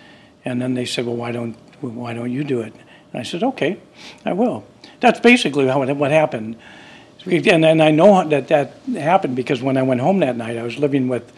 [0.44, 3.42] And then they said, "Well, why don't why don't you do it?" And I said,
[3.42, 3.80] "Okay,
[4.26, 4.64] I will."
[5.02, 6.56] That's basically how it, what happened.
[7.26, 10.62] And, and I know that that happened because when I went home that night, I
[10.62, 11.30] was living with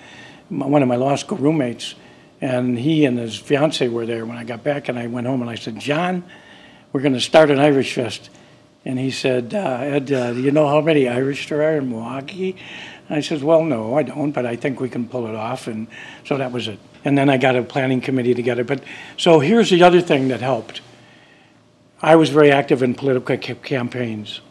[0.51, 1.95] one of my law school roommates,
[2.41, 4.89] and he and his fiance were there when I got back.
[4.89, 6.25] And I went home and I said, "John,
[6.93, 8.31] we're going to start an Irish fest."
[8.85, 11.89] And he said, uh, Ed, uh, do you know how many Irish there are in
[11.89, 12.57] Milwaukee?
[13.09, 15.69] I said, well, no, I don't, but I think we can pull it off.
[15.69, 15.87] And
[16.25, 16.79] so that was it.
[17.03, 18.63] And then I got a planning committee together.
[18.63, 18.85] But
[19.17, 20.83] so here's the other thing that helped.
[22.05, 24.43] I was very active in political ca- campaigns.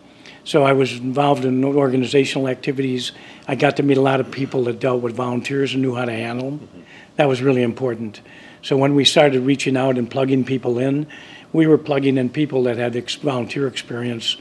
[0.43, 3.11] So I was involved in organizational activities.
[3.47, 6.05] I got to meet a lot of people that dealt with volunteers and knew how
[6.05, 6.69] to handle them.
[7.17, 8.21] That was really important.
[8.63, 11.05] So when we started reaching out and plugging people in,
[11.53, 14.37] we were plugging in people that had ex- volunteer experience,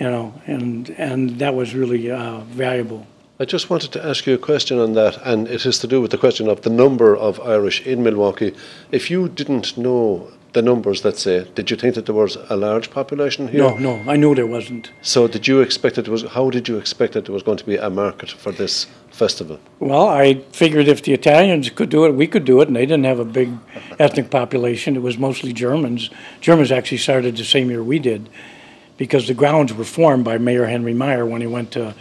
[0.00, 3.06] you know, and and that was really uh, valuable.
[3.38, 6.00] I just wanted to ask you a question on that, and it is to do
[6.00, 8.54] with the question of the number of Irish in Milwaukee.
[8.92, 12.56] If you didn't know the numbers, let's say, did you think that there was a
[12.56, 13.60] large population here?
[13.60, 14.90] No, no, I knew there wasn't.
[15.02, 16.22] So did you expect there was?
[16.22, 19.58] How did you expect that there was going to be a market for this festival?
[19.80, 22.86] Well, I figured if the Italians could do it, we could do it, and they
[22.86, 23.50] didn't have a big
[23.98, 24.96] ethnic population.
[24.96, 26.08] It was mostly Germans.
[26.40, 28.30] Germans actually started the same year we did,
[28.96, 31.94] because the grounds were formed by Mayor Henry Maier when he went to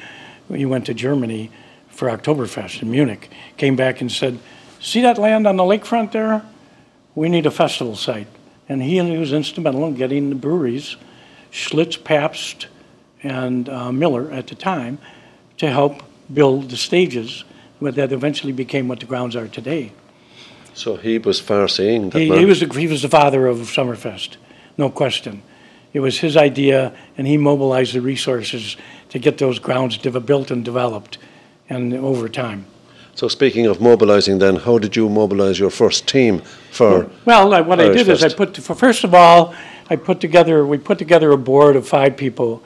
[0.48, 1.52] he went to Germany
[1.90, 4.40] for Oktoberfest in Munich, came back and said,
[4.80, 6.42] "See that land on the lakefront there?
[7.16, 8.28] We need a festival site."
[8.68, 10.96] And he, was instrumental in getting the breweries,
[11.52, 12.68] Schlitz, Pabst,
[13.22, 14.98] and uh, Miller at the time,
[15.58, 16.02] to help
[16.34, 17.44] build the stages
[17.82, 19.92] that eventually became what the grounds are today.
[20.74, 22.12] So he was far seeing.
[22.12, 24.38] He, he, was the, he was the father of Summerfest,
[24.78, 25.42] no question.
[25.94, 28.76] It was his idea, and he mobilized the resources
[29.10, 31.18] to get those grounds built and developed,
[31.70, 32.66] and over time.
[33.16, 37.10] So speaking of mobilizing, then how did you mobilize your first team for?
[37.24, 38.26] Well, I, what Irish I did Fest?
[38.26, 39.56] is I put first of all
[39.90, 42.62] I put together we put together a board of five people,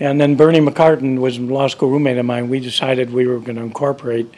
[0.00, 2.48] and then Bernie McCartan was a law school roommate of mine.
[2.48, 4.32] We decided we were going to incorporate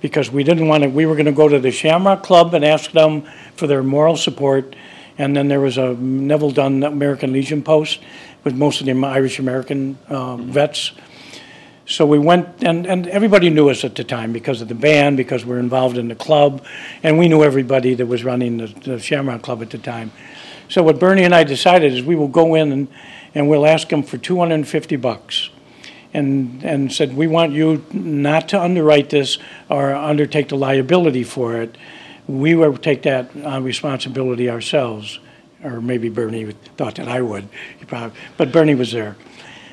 [0.00, 0.88] because we didn't want to.
[0.88, 3.22] We were going to go to the Shamrock Club and ask them
[3.54, 4.74] for their moral support,
[5.18, 8.00] and then there was a Neville Dunn American Legion post
[8.42, 10.90] with most of the Irish American uh, vets
[11.86, 15.16] so we went, and, and everybody knew us at the time because of the band,
[15.16, 16.64] because we are involved in the club,
[17.04, 20.10] and we knew everybody that was running the, the Shamrock Club at the time.
[20.68, 22.88] So what Bernie and I decided is we will go in and,
[23.36, 25.50] and we'll ask them for 250 bucks.
[26.12, 29.36] And, and said, we want you not to underwrite this
[29.68, 31.76] or undertake the liability for it.
[32.26, 35.18] We will take that uh, responsibility ourselves.
[35.62, 37.48] Or maybe Bernie thought that I would.
[37.86, 39.14] Probably, but Bernie was there.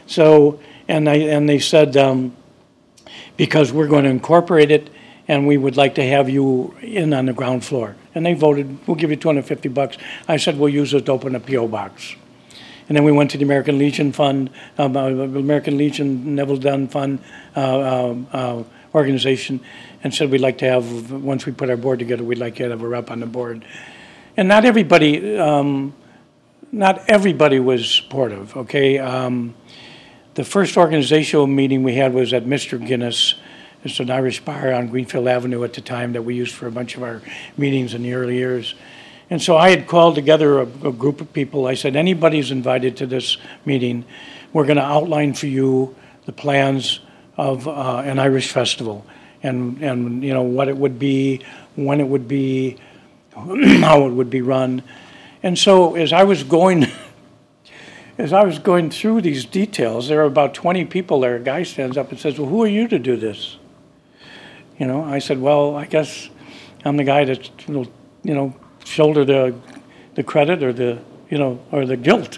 [0.06, 2.36] So and they, and they said, um,
[3.38, 4.90] because we're going to incorporate it
[5.28, 7.96] and we would like to have you in on the ground floor.
[8.14, 9.98] And they voted, we'll give you 250 bucks.
[10.28, 11.68] I said, we'll use it to open a P.O.
[11.68, 12.16] box.
[12.88, 17.20] And then we went to the American Legion Fund, um, American Legion Neville Dunn Fund
[17.56, 19.62] uh, uh, uh, organization,
[20.04, 22.70] and said we'd like to have, once we put our board together, we'd like to
[22.70, 23.66] have a rep on the board.
[24.36, 25.94] And not everybody, um,
[26.74, 29.00] not everybody was supportive, okay?
[29.00, 29.56] Um,
[30.36, 32.84] the first organizational meeting we had was at Mr.
[32.84, 33.36] Guinness.
[33.84, 36.72] It's an Irish bar on Greenfield Avenue at the time that we used for a
[36.72, 37.22] bunch of our
[37.58, 38.74] meetings in the early years.
[39.30, 41.68] And so I had called together a, a group of people.
[41.68, 44.06] I said, anybody's invited to this meeting.
[44.54, 47.00] We're going to outline for you the plans
[47.38, 49.06] of uh, an Irish festival
[49.44, 51.42] and, and, you know, what it would be,
[51.76, 52.78] when it would be,
[53.36, 54.82] how it would be run.
[55.44, 56.88] And so as I was going
[58.18, 61.36] as I was going through these details, there were about 20 people there.
[61.36, 63.58] A guy stands up and says, Well, who are you to do this?
[64.78, 66.30] You know, I said, Well, I guess
[66.86, 67.88] I'm the guy that will,
[68.24, 69.56] you know, shoulder the,
[70.16, 71.00] the credit or the,
[71.30, 72.38] you know, or the guilt,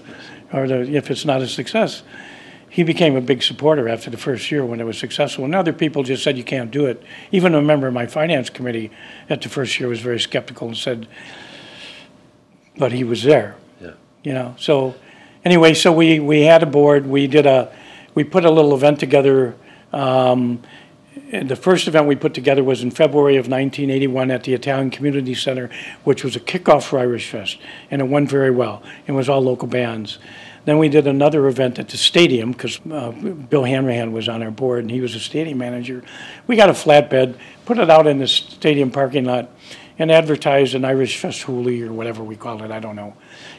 [0.54, 2.04] or the, if it's not a success.
[2.70, 5.46] He became a big supporter after the first year when it was successful.
[5.46, 7.04] And other people just said, You can't do it.
[7.32, 8.92] Even a member of my finance committee
[9.30, 11.08] at the first year was very skeptical and said,
[12.78, 13.56] But he was there.
[13.82, 13.92] Yeah.
[14.24, 14.96] You know, so
[15.46, 17.06] anyway, so we, we had a board.
[17.06, 17.74] We did a,
[18.16, 19.56] we put a little event together.
[19.94, 20.64] Um,
[21.32, 25.34] the first event we put together was in February of 1981 at the Italian Community
[25.34, 25.70] Center,
[26.04, 27.58] which was a kickoff for Irish Fest,
[27.92, 28.84] and it went very well.
[29.08, 30.20] It was all local bands.
[30.66, 34.50] Then we did another event at the stadium because uh, Bill Hanrahan was on our
[34.50, 36.04] board and he was a stadium manager.
[36.48, 39.52] We got a flatbed, put it out in the stadium parking lot,
[40.00, 43.16] and advertised an Irish Fest Hoolie or whatever we called it, I don't know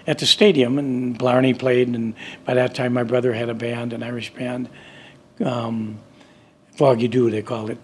[0.06, 2.14] at the stadium, and Blarney played, and
[2.44, 4.68] by that time my brother had a band, an Irish band,
[5.44, 5.98] um,
[6.76, 7.78] Foggy Dew they called it.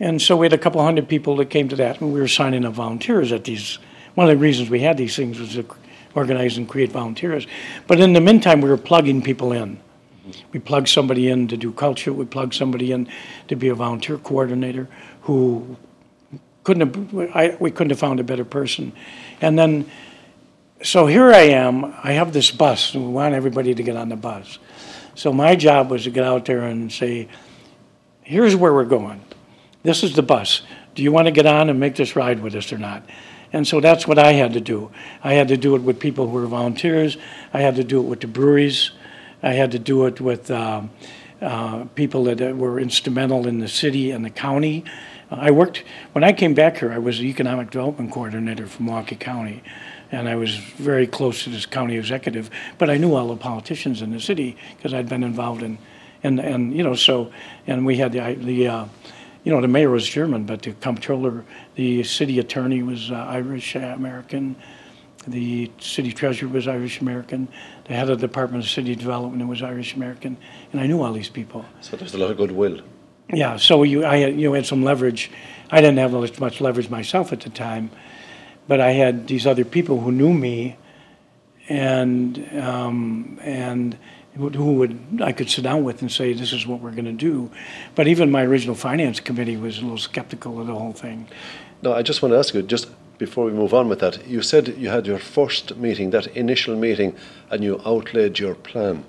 [0.00, 2.28] And so we had a couple hundred people that came to that, and we were
[2.28, 3.78] signing up volunteers at these.
[4.14, 5.66] One of the reasons we had these things was to
[6.14, 7.46] organize and create volunteers.
[7.86, 9.80] But in the meantime, we were plugging people in.
[10.52, 12.12] We plugged somebody in to do culture.
[12.12, 13.08] We plugged somebody in
[13.48, 14.88] to be a volunteer coordinator
[15.22, 15.76] who
[16.64, 18.92] couldn't have, I, we couldn't have found a better person.
[19.40, 19.90] And then
[20.82, 21.84] so here I am.
[22.02, 24.58] I have this bus, we want everybody to get on the bus.
[25.14, 27.28] So my job was to get out there and say,
[28.22, 29.20] here's where we're going.
[29.82, 30.62] This is the bus.
[30.94, 33.02] Do you want to get on and make this ride with us or not?
[33.52, 34.90] And so that's what I had to do.
[35.24, 37.16] I had to do it with people who were volunteers.
[37.52, 38.92] I had to do it with the breweries.
[39.42, 40.90] I had to do it with um,
[41.40, 44.84] uh, people that were instrumental in the city and the county.
[45.30, 49.16] I worked, when I came back here, I was the economic development coordinator for Milwaukee
[49.16, 49.62] County
[50.10, 52.50] and I was very close to this county executive.
[52.78, 55.78] But I knew all the politicians in the city because I'd been involved in,
[56.22, 57.32] and and you know so,
[57.66, 58.68] and we had the the.
[58.68, 58.84] Uh,
[59.44, 61.42] you know, the mayor was German, but the comptroller,
[61.74, 64.56] the city attorney was uh, Irish American.
[65.26, 67.48] The city treasurer was Irish American.
[67.84, 70.36] The head of the Department of City Development was Irish American,
[70.72, 71.64] and I knew all these people.
[71.80, 72.82] So there's a lot of goodwill.
[73.32, 75.30] Yeah, so you, I, you had some leverage.
[75.70, 77.90] I didn't have much leverage myself at the time,
[78.68, 80.76] but I had these other people who knew me,
[81.68, 83.98] and um, and
[84.36, 87.12] who would I could sit down with and say, this is what we're going to
[87.12, 87.50] do.
[87.96, 91.26] But even my original finance committee was a little skeptical of the whole thing.
[91.82, 94.42] No, I just want to ask you, just before we move on with that, you
[94.42, 97.16] said you had your first meeting, that initial meeting,
[97.50, 99.04] and you outlaid your plan.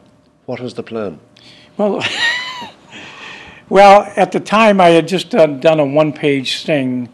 [0.46, 1.20] What was the plan?
[1.78, 2.04] Well,
[3.70, 7.10] well, at the time, I had just done, done a one-page thing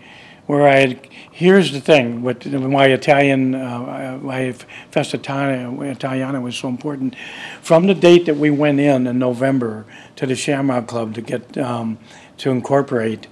[0.46, 4.54] where I had, here's the thing, what, why Italian, uh, why
[4.90, 7.14] Festa Italiana was so important.
[7.62, 11.58] From the date that we went in in November to the Shamrock Club to get,
[11.58, 11.98] um,
[12.38, 13.28] to incorporate,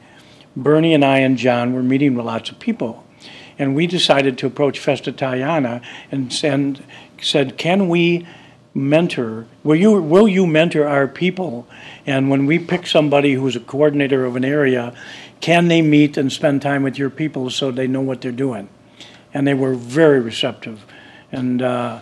[0.53, 3.05] Bernie and I and John were meeting with lots of people.
[3.57, 6.83] And we decided to approach Festa Italiana and, and
[7.21, 8.27] said, can we
[8.73, 11.67] mentor, will you, will you mentor our people?
[12.05, 14.93] And when we pick somebody who's a coordinator of an area,
[15.43, 18.69] can they meet and spend time with your people so they know what they're doing?
[19.33, 20.85] And they were very receptive
[21.33, 21.99] and uh,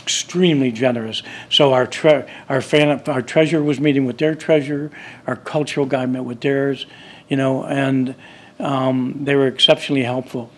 [0.00, 1.22] extremely generous.
[1.50, 4.90] So our tre- our fan- our treasurer was meeting with their treasurer,
[5.24, 6.86] our cultural guy met with theirs,
[7.28, 8.16] you know, and
[8.58, 10.50] um, they were exceptionally helpful.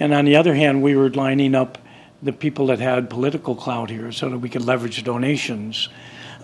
[0.00, 1.78] And on the other hand, we were lining up
[2.20, 5.90] the people that had political clout here so that we could leverage donations.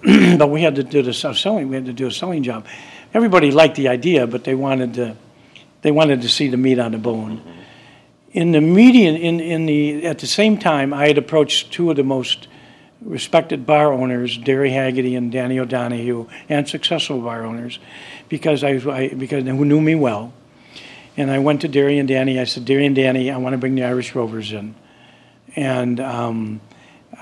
[0.39, 1.69] but we had to do the selling.
[1.69, 2.69] We had to do a selling job
[3.15, 5.17] everybody liked the idea, but they wanted to,
[5.83, 7.43] they wanted to see the meat on the bone.
[8.33, 11.97] In the median, in, in the, at the same time, I had approached two of
[11.97, 12.49] the most
[13.01, 17.79] respected bar owners, Derry Haggerty and Danny O'Donohue, and successful bar owners,
[18.29, 20.33] because I, I because who knew me well.
[21.17, 22.39] And I went to Derry and Danny.
[22.39, 24.75] I said, Derry and Danny, I want to bring the Irish Rovers in,
[25.57, 26.61] and um,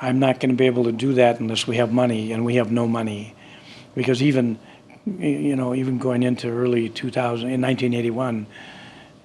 [0.01, 2.57] I'm not going to be able to do that unless we have money, and we
[2.57, 3.35] have no money,
[3.95, 4.59] because even
[5.07, 8.47] you know, even going into early 2000, in 1981,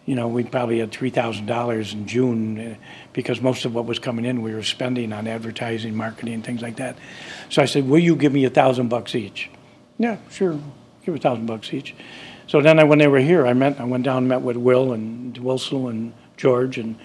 [0.05, 2.75] you know, we probably had $3,000 in June uh,
[3.13, 6.77] because most of what was coming in we were spending on advertising, marketing, things like
[6.77, 6.97] that.
[7.49, 9.49] So I said, will you give me a thousand bucks each?
[9.97, 10.59] Yeah, sure,
[11.05, 11.95] give a thousand bucks each.
[12.47, 14.57] So then I, when they were here, I met, I went down and met with
[14.57, 16.97] Will and Wilson and George, and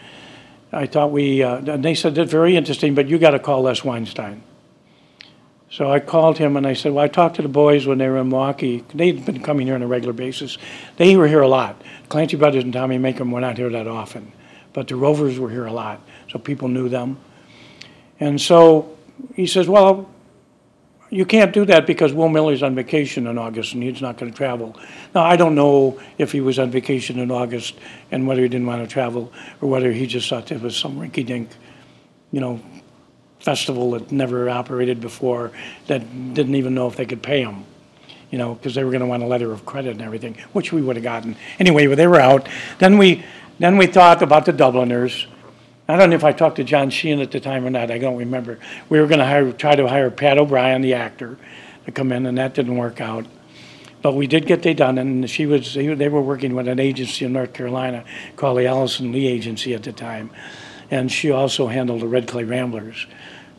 [0.73, 3.63] I thought we, uh, and they said, that's very interesting, but you got to call
[3.63, 4.43] Les Weinstein.
[5.77, 8.09] So I called him and I said, Well, I talked to the boys when they
[8.09, 8.83] were in Milwaukee.
[8.95, 10.57] They'd been coming here on a regular basis.
[10.97, 11.83] They were here a lot.
[12.09, 14.33] Clancy Brothers and Tommy Makem were not here that often,
[14.73, 17.19] but the Rovers were here a lot, so people knew them.
[18.19, 18.97] And so
[19.35, 20.09] he says, Well,
[21.11, 24.33] you can't do that because Will Millar's on vacation in August and he's not going
[24.33, 24.75] to travel.
[25.15, 27.75] Now, I don't know if he was on vacation in August
[28.11, 30.99] and whether he didn't want to travel or whether he just thought it was some
[30.99, 31.51] rinky dink,
[32.33, 32.63] you know,
[33.39, 35.53] festival that never operated before
[35.87, 36.01] that
[36.35, 37.65] didn't even know if they could pay them,
[38.31, 40.73] you know, because they were going to want a letter of credit and everything, which
[40.73, 41.37] we would have gotten.
[41.59, 42.49] Anyway, they were out.
[42.79, 43.25] Then we,
[43.59, 45.27] then we thought about the Dubliners.
[45.89, 47.91] I don't know if I talked to John Sheahan at the time or not.
[47.93, 48.59] I don't remember.
[48.89, 51.39] We were going to hire, try to hire Pat O'Brien, the actor,
[51.85, 53.25] to come in, and that didn't work out.
[54.03, 55.75] But we did get De Dannan, and she was.
[55.75, 58.05] They were working with an agency in North Carolina
[58.37, 60.31] called the Allison Lee Agency at the time,
[60.91, 63.07] and she also handled the Red Clay Ramblers.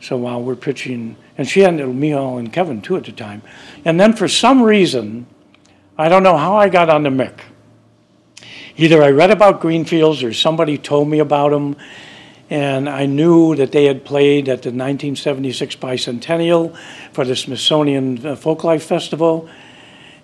[0.02, 3.42] So while we're pitching, and she handled Mícheál and Kevin too at the time.
[3.84, 5.26] And then for some reason,
[5.98, 7.40] I don't know how I got on the Mick.
[8.76, 11.76] Either I read about Greenfields or somebody told me about them,
[12.50, 16.78] and I knew that they had played at the 1976 bicentennial
[17.12, 19.50] for the Smithsonian uh, Folklife Festival,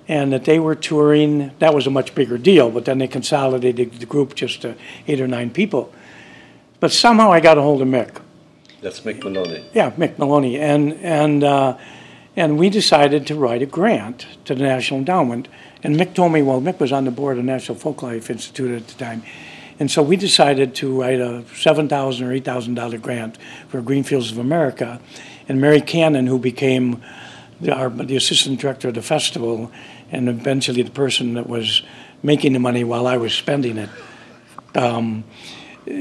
[0.07, 1.51] and that they were touring.
[1.57, 4.75] That was a much bigger deal, but then they consolidated the group just to
[5.07, 5.91] eight or nine people.
[6.83, 8.19] But somehow I got a hold of Mick.
[8.81, 9.63] That's Mick Moloney.
[9.73, 11.77] Yeah, Mick Moloney, and and uh,
[12.35, 15.47] and we decided to write a grant to the National Endowment.
[15.81, 18.81] And Mick told me, well, Mick was on the board of the National Folklife Institute
[18.81, 19.23] at the time,
[19.79, 23.37] and so we decided to write a seven thousand or eight thousand dollar grant
[23.69, 24.99] for Greenfields of America.
[25.47, 27.01] And Mary Cannon, who became
[27.61, 29.71] the, our, the assistant director of the festival,
[30.11, 31.81] and eventually the person that was
[32.21, 33.89] making the money while I was spending it.
[34.75, 35.23] Um,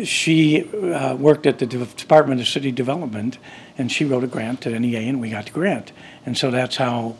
[0.04, 3.38] she uh, worked at the Department of City Development,
[3.76, 5.92] and she wrote a grant to NEA, and we got the grant.
[6.24, 7.16] And so that's how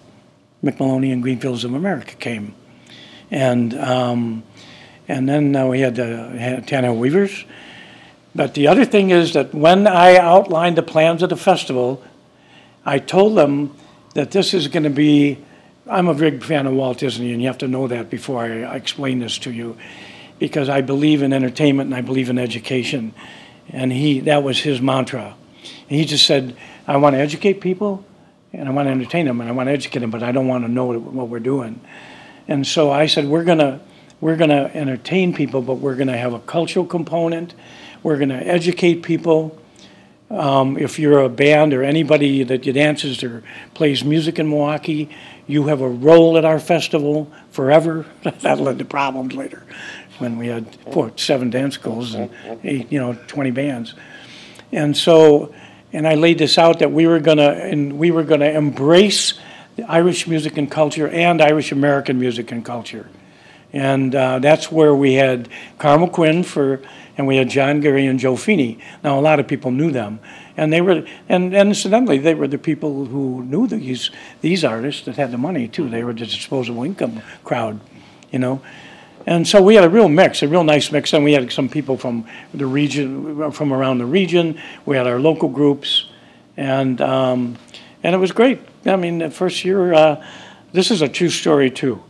[0.62, 2.54] Mick Moloney and Greenfields of America came.
[3.30, 4.44] And um,
[5.08, 7.44] and then uh, we had the Tannahill Weavers.
[8.34, 12.02] But the other thing is that when I outlined the plans of the festival,
[12.84, 13.76] I told them
[14.14, 15.38] that this is going to be.
[15.90, 18.76] I'm a big fan of Walt Disney, and you have to know that before I
[18.76, 19.76] explain this to you
[20.42, 23.14] because I believe in entertainment and I believe in education.
[23.68, 25.36] And he, that was his mantra.
[25.88, 28.04] And he just said, I want to educate people
[28.52, 30.48] and I want to entertain them and I want to educate them, but I don't
[30.48, 31.80] want to know what we're doing.
[32.48, 33.78] And so I said, we're going to,
[34.20, 37.54] we're going to entertain people, but we're going to have a cultural component.
[38.02, 39.56] We're going to educate people.
[40.28, 45.08] Um, if you're a band or anybody that dances or plays music in Milwaukee,
[45.46, 48.06] you have a role at our festival forever.
[48.40, 49.62] that led to problems later
[50.18, 52.30] when we had four, seven dance schools and
[52.64, 53.94] eight, you know, 20 bands.
[54.72, 55.54] And so,
[55.92, 59.34] and I laid this out that we were gonna, and we were gonna embrace
[59.76, 63.08] the Irish music and culture and Irish American music and culture.
[63.72, 65.48] And uh, that's where we had
[65.78, 66.82] Carmel Quinn for,
[67.16, 68.78] and we had John Gary and Joe Feeney.
[69.02, 70.20] Now, a lot of people knew them.
[70.56, 74.10] And they were, and, and incidentally, they were the people who knew these,
[74.42, 75.88] these artists that had the money too.
[75.88, 77.80] They were the disposable income crowd,
[78.30, 78.60] you know.
[79.26, 81.12] And so we had a real mix, a real nice mix.
[81.12, 84.60] And we had some people from the region, from around the region.
[84.84, 86.06] We had our local groups.
[86.56, 87.56] And, um,
[88.02, 88.60] and it was great.
[88.84, 90.24] I mean, the first year, uh,
[90.72, 92.02] this is a true story too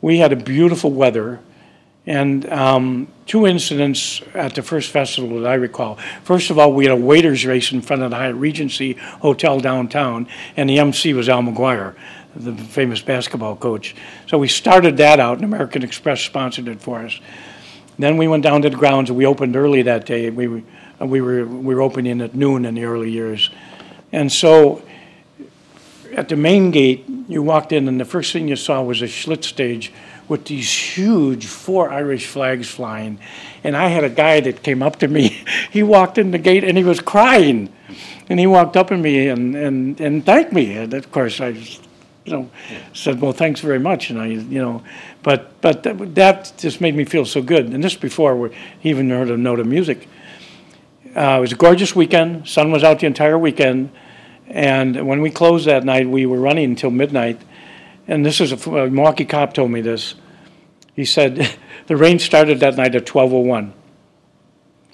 [0.00, 1.40] we had a beautiful weather
[2.06, 5.96] and um, two incidents at the first festival that I recall.
[6.24, 9.60] First of all, we had a waiters race in front of the Hyatt Regency Hotel
[9.60, 11.94] downtown, and the MC was Al McGuire,
[12.36, 13.94] the famous basketball coach.
[14.26, 17.18] So we started that out, and American Express sponsored it for us.
[17.98, 20.30] Then we went down to the grounds, and we opened early that day.
[20.30, 20.64] We,
[21.00, 23.50] we were we were opening at noon in the early years,
[24.12, 24.82] and so
[26.14, 29.06] at the main gate, you walked in, and the first thing you saw was a
[29.06, 29.92] Schlitz stage
[30.28, 33.18] with these huge four Irish flags flying.
[33.64, 35.28] And I had a guy that came up to me.
[35.70, 37.72] he walked in the gate and he was crying.
[38.28, 40.76] And he walked up to me and, and, and thanked me.
[40.76, 41.52] And of course, I
[42.30, 42.50] you know,
[42.92, 44.82] said, "Well, thanks very much," and I, you know,
[45.22, 47.66] but but that, that just made me feel so good.
[47.66, 48.50] And this before we
[48.82, 50.08] even heard a note of music.
[51.16, 52.46] Uh, it was a gorgeous weekend.
[52.46, 53.90] Sun was out the entire weekend.
[54.46, 57.40] And when we closed that night, we were running until midnight.
[58.06, 60.14] And this is a, a Milwaukee cop told me this.
[60.94, 61.50] He said
[61.86, 63.72] the rain started that night at 12:01,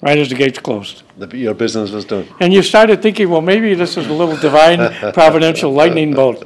[0.01, 1.03] right as the gates closed.
[1.17, 2.27] The, your business was done.
[2.39, 6.45] And you started thinking, well, maybe this is a little divine providential lightning bolt.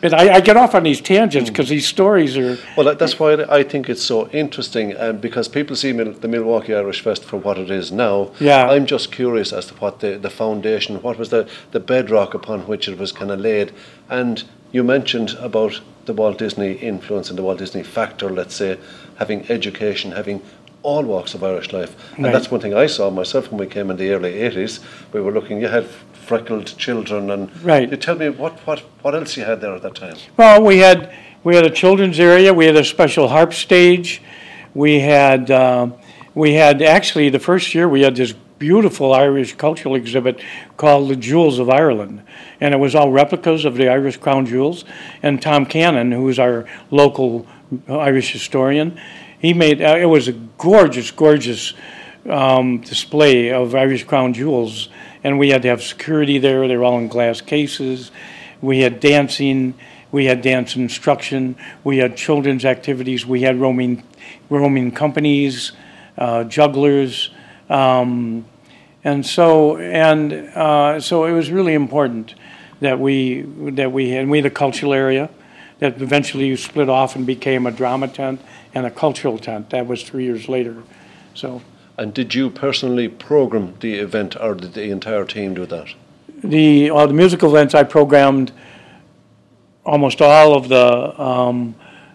[0.00, 2.56] But I, I, get off on these tangents because these stories are.
[2.76, 7.02] Well, that's why I think it's so interesting, um, because people see the Milwaukee Irish
[7.02, 8.30] Fest for what it is now.
[8.40, 8.66] Yeah.
[8.66, 12.66] I'm just curious as to what the, the foundation, what was the, the bedrock upon
[12.66, 13.72] which it was kind of laid.
[14.08, 14.42] And
[14.72, 18.78] you mentioned about the Walt Disney influence and the Walt Disney factor, let's say,
[19.16, 20.42] having education, having
[20.82, 21.94] all walks of Irish life.
[22.16, 22.32] And right.
[22.32, 24.80] that's one thing I saw myself when we came in the early 80s.
[25.12, 25.86] We were looking, you had
[26.30, 27.90] freckled children and right.
[27.90, 30.16] You tell me what, what, what else you had there at that time?
[30.36, 31.12] Well, we had
[31.42, 32.54] we had a children's area.
[32.54, 34.22] We had a special harp stage.
[34.72, 35.88] We had uh,
[36.36, 40.40] we had actually the first year we had this beautiful Irish cultural exhibit
[40.76, 42.22] called the Jewels of Ireland,
[42.60, 44.84] and it was all replicas of the Irish crown jewels.
[45.24, 47.44] And Tom Cannon, who is our local
[47.88, 49.00] Irish historian,
[49.40, 51.74] he made uh, it was a gorgeous, gorgeous
[52.28, 54.90] um, display of Irish crown jewels
[55.22, 56.66] and we had to have security there.
[56.66, 58.10] They were all in glass cases.
[58.60, 59.74] We had dancing.
[60.12, 61.56] We had dance instruction.
[61.84, 63.24] We had children's activities.
[63.24, 64.02] We had roaming,
[64.48, 65.72] roaming companies,
[66.18, 67.30] uh, jugglers,
[67.68, 68.44] um,
[69.04, 72.34] and so and uh, so it was really important
[72.80, 74.22] that we that we had.
[74.22, 75.30] And we had a cultural area
[75.78, 78.40] that eventually you split off and became a drama tent
[78.74, 79.70] and a cultural tent.
[79.70, 80.82] That was three years later.
[81.34, 81.62] So.
[82.00, 85.88] And did you personally program the event, or did the entire team do that?
[86.42, 88.52] The uh, the musical events I programmed
[89.84, 91.74] almost all of the um,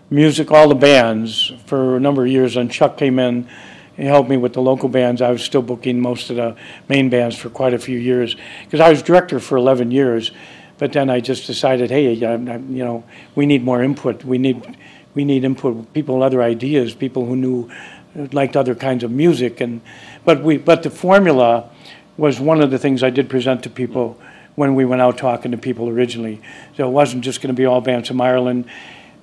[0.10, 2.58] music, all the bands for a number of years.
[2.58, 3.48] And Chuck came in
[3.96, 5.22] and helped me with the local bands.
[5.22, 6.56] I was still booking most of the
[6.90, 10.32] main bands for quite a few years because I was director for 11 years.
[10.80, 13.04] But then I just decided, hey, you know,
[13.36, 14.26] we need more input.
[14.26, 14.78] We need
[15.14, 17.72] we need input, people, other ideas, people who knew
[18.16, 19.82] liked other kinds of music, and
[20.24, 21.70] but we but the formula
[22.18, 24.18] was one of the things I did present to people
[24.56, 26.42] when we went out talking to people originally.
[26.78, 28.66] So it wasn't just going to be all bands from Ireland.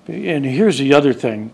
[0.07, 1.53] And here's the other thing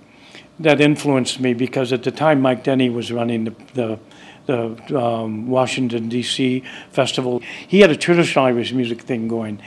[0.59, 3.99] that influenced me because at the time Mike Denny was running the the,
[4.47, 6.65] the um, Washington D.C.
[6.91, 7.43] festival.
[7.67, 9.61] He had a traditional Irish music thing going,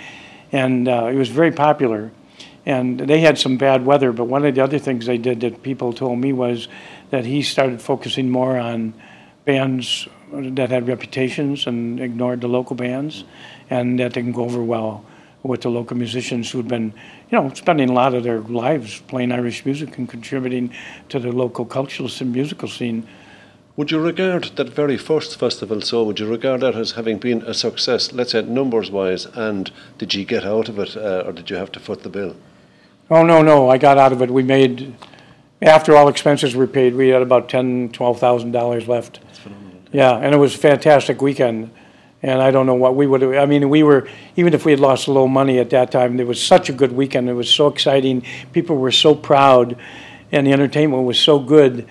[0.52, 2.12] and uh, it was very popular.
[2.66, 5.64] And they had some bad weather, but one of the other things they did that
[5.64, 6.68] people told me was
[7.10, 8.94] that he started focusing more on
[9.46, 13.24] bands that had reputations and ignored the local bands,
[13.70, 15.04] and that didn't go over well
[15.44, 16.94] with the local musicians who'd been,
[17.32, 20.72] you know, spending a lot of their lives playing Irish music and contributing
[21.10, 23.08] to the local cultural and musical scene.
[23.76, 26.04] Would you regard that very first festival so?
[26.04, 30.14] Would you regard that as having been a success, let's say numbers wise, and did
[30.14, 32.36] you get out of it, uh, or did you have to foot the bill?
[33.12, 34.32] Oh no, no, I got out of it.
[34.32, 34.96] We made
[35.62, 39.20] after all expenses were paid, we had about ten, twelve thousand dollars left.
[39.22, 39.82] That's phenomenal.
[39.92, 41.72] Yeah, and it was a fantastic weekend.
[42.24, 43.34] And I don't know what we would have.
[43.34, 44.08] I mean, we were
[44.38, 46.20] even if we had lost a little money at that time.
[46.22, 47.28] It was such a good weekend.
[47.28, 48.24] It was so exciting.
[48.54, 49.76] People were so proud,
[50.32, 51.90] and the entertainment was so good.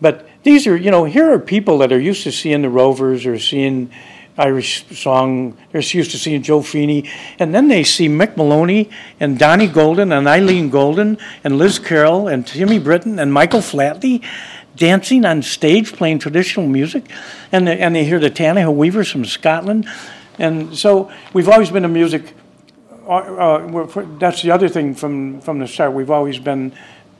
[0.00, 3.24] But these are, you know, here are people that are used to seeing the Rovers
[3.24, 3.92] or seeing
[4.38, 5.56] Irish song.
[5.72, 10.12] They're used to seeing Joe Feeney, and then they see Mick Moloney and Donnie Golden
[10.12, 14.22] and Eileen Golden and Liz Carroll and Timmy Britton and Michael Flatley
[14.76, 17.10] dancing on stage playing traditional music,
[17.50, 19.88] and they, and they hear the Tannahill Weavers from Scotland,
[20.38, 22.34] and so we've always been a music.
[23.08, 25.92] Uh, uh, that's the other thing from from the start.
[25.92, 26.72] We've always been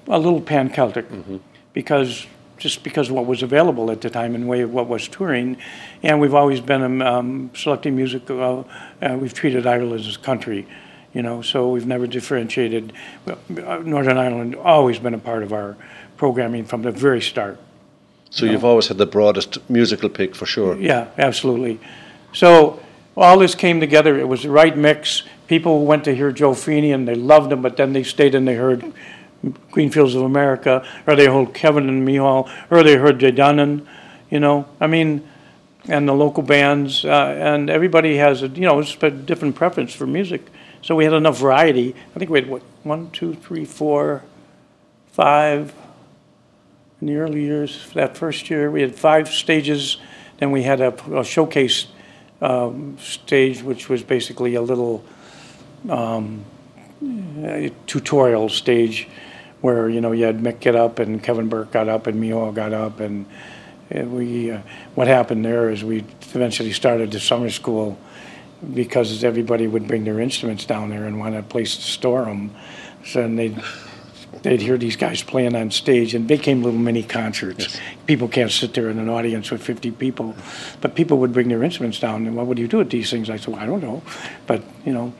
[0.08, 1.36] a little pan Celtic mm-hmm.
[1.72, 2.26] because
[2.58, 5.56] just because of what was available at the time and way of what was touring.
[6.02, 8.30] And we've always been um, um selecting music.
[8.30, 8.64] Uh,
[9.02, 10.66] uh, we've treated Ireland as a country,
[11.12, 11.42] you know.
[11.42, 12.92] So we've never differentiated.
[13.26, 15.76] Uh, Northern Ireland always been a part of our
[16.16, 17.58] programming from the very start.
[18.30, 20.76] So you have always had the broadest musical pick for sure.
[20.76, 21.80] Yeah, absolutely.
[22.32, 22.80] So
[23.16, 24.18] all this came together.
[24.18, 25.22] It was the right mix.
[25.46, 28.46] People went to hear Joe Feeney and they loved him, but then they stayed and
[28.46, 28.92] they heard
[29.70, 33.86] Greenfields of America, or they heard Kevin and Mícheál, or they heard De Dannan,
[34.30, 34.66] you know.
[34.80, 35.26] I mean,
[35.88, 39.94] and the local bands, uh, and everybody has a, you know, it's a different preference
[39.94, 40.46] for music.
[40.82, 41.94] So we had enough variety.
[42.14, 44.22] I think we had, what, one, two, three, four,
[45.12, 45.72] five,
[47.00, 49.98] in the early years, that first year, we had five stages.
[50.38, 51.86] Then we had a, a showcase
[52.40, 55.04] um, stage, which was basically a little
[55.88, 56.44] um,
[57.86, 59.08] tutorial stage
[59.60, 62.54] where you know you had Mick get up and Kevin Burke got up and Mícheál
[62.54, 63.26] got up and,
[63.90, 64.60] and we uh,
[64.94, 66.04] what happened there is we
[66.34, 67.98] eventually started the summer school
[68.74, 72.54] because everybody would bring their instruments down there and want a place to store them.
[73.04, 73.60] So and they'd
[74.42, 77.64] they'd hear these guys playing on stage and became little mini concerts.
[77.64, 77.80] Yes.
[78.06, 80.34] People can't sit there in an audience with 50 people,
[80.80, 82.26] but people would bring their instruments down.
[82.26, 83.30] And what would you do with these things?
[83.30, 84.02] I said, well, I don't know,
[84.46, 85.12] but you know.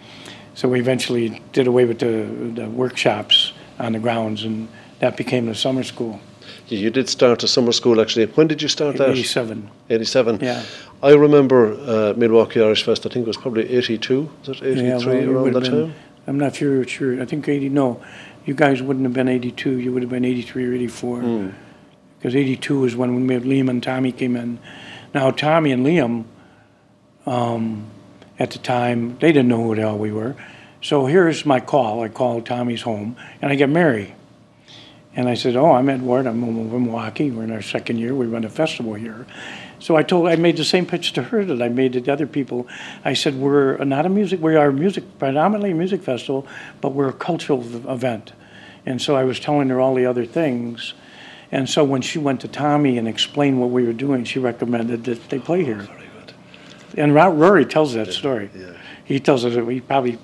[0.54, 4.68] So we eventually did away with the, the workshops on the grounds, and
[5.00, 6.20] that became the summer school.
[6.68, 8.26] You did start a summer school actually.
[8.26, 9.10] When did you start that?
[9.10, 9.70] 87.
[9.88, 10.40] 87.
[10.40, 10.62] Yeah.
[11.02, 14.82] I remember uh, Milwaukee Irish Fest, I think it was probably 82, was it 83
[14.82, 15.94] yeah, well, around that been, time?
[16.26, 17.20] I'm not sure, sure.
[17.22, 18.02] I think 80, no.
[18.46, 21.18] You guys wouldn't have been 82, you would have been 83 or 84.
[21.18, 21.54] Mm.
[22.18, 24.58] Because 82 is when we made Liam and Tommy came in.
[25.14, 26.24] Now, Tommy and Liam,
[27.26, 27.86] um,
[28.38, 30.34] at the time, they didn't know who the hell we were.
[30.86, 32.04] So here's my call.
[32.04, 34.14] I call Tommy's home, and I get Mary.
[35.16, 36.28] And I said, "Oh, I'm Edward.
[36.28, 37.28] I'm from Milwaukee.
[37.28, 38.14] We're in our second year.
[38.14, 39.26] We run a festival here."
[39.80, 42.12] So I told, I made the same pitch to her that I made to the
[42.12, 42.68] other people.
[43.04, 44.40] I said, "We're not a music.
[44.40, 46.46] We are a music, predominantly a music festival,
[46.80, 48.32] but we're a cultural event."
[48.86, 50.94] And so I was telling her all the other things.
[51.50, 55.02] And so when she went to Tommy and explained what we were doing, she recommended
[55.06, 55.88] that they play here.
[56.96, 58.50] And Rory tells that story.
[58.56, 58.66] Yeah.
[59.04, 60.18] He tells us that he probably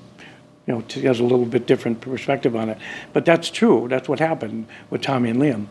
[0.67, 2.79] you know, has a little bit different perspective on it.
[3.13, 3.87] But that's true.
[3.89, 5.67] That's what happened with Tommy and Liam.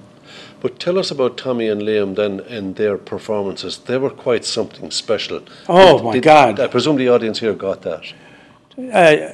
[0.59, 3.77] But tell us about Tommy and Liam then and their performances.
[3.77, 5.43] They were quite something special.
[5.67, 6.59] Oh did, my did, God!
[6.59, 8.13] I presume the audience here got that.
[8.77, 9.33] Uh,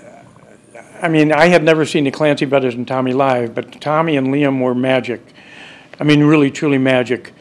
[1.01, 4.27] I mean, I had never seen the Clancy brothers and Tommy live, but Tommy and
[4.27, 5.21] Liam were magic.
[5.99, 7.33] I mean, really, truly magic.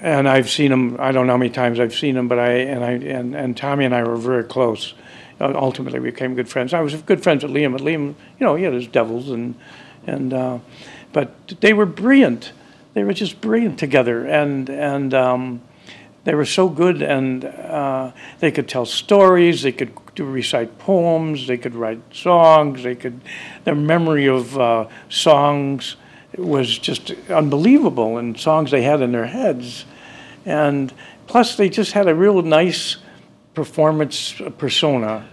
[0.00, 0.96] And I've seen them.
[0.98, 3.56] I don't know how many times I've seen them, but I and I and, and
[3.56, 4.94] Tommy and I were very close.
[5.40, 6.74] Uh, ultimately we became good friends.
[6.74, 9.54] I was good friends with Liam, but Liam, you know, he had his devils, and
[10.06, 10.58] and uh,
[11.12, 12.52] but they were brilliant.
[12.94, 15.62] They were just brilliant together, and and um,
[16.24, 19.62] they were so good, and uh, they could tell stories.
[19.62, 21.46] They could recite poems.
[21.46, 22.82] They could write songs.
[22.82, 23.20] They could
[23.64, 25.96] their memory of uh, songs
[26.36, 29.86] was just unbelievable, and songs they had in their heads,
[30.44, 30.92] and
[31.26, 32.98] plus they just had a real nice
[33.54, 35.26] performance persona.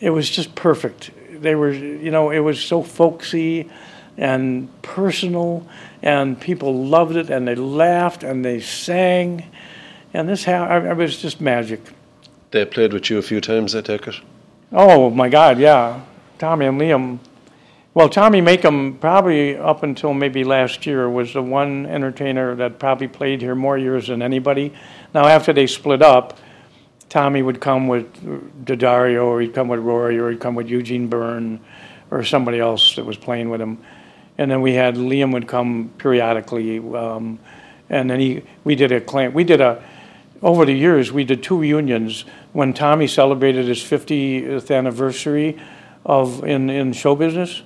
[0.00, 1.10] It was just perfect.
[1.30, 3.70] They were, you know, it was so folksy
[4.16, 5.66] and personal,
[6.02, 9.44] and people loved it, and they laughed and they sang,
[10.12, 11.80] and this ha- I, was just magic.
[12.50, 14.16] They played with you a few times, I take it.
[14.72, 16.00] Oh my God, yeah,
[16.38, 17.20] Tommy and Liam.
[17.94, 23.08] Well, Tommy Makem, probably up until maybe last year, was the one entertainer that probably
[23.08, 24.72] played here more years than anybody.
[25.14, 26.38] Now, after they split up,
[27.08, 28.06] Tommy would come with
[28.64, 31.60] D'Addario, or he'd come with Rory, or he'd come with Eugene Byrne,
[32.10, 33.78] or somebody else that was playing with him.
[34.36, 37.38] And then we had Liam would come periodically, um,
[37.90, 39.32] and then he we did a claim.
[39.32, 39.82] We did a
[40.42, 45.58] over the years we did two reunions when Tommy celebrated his 50th anniversary
[46.04, 47.62] of in in show business.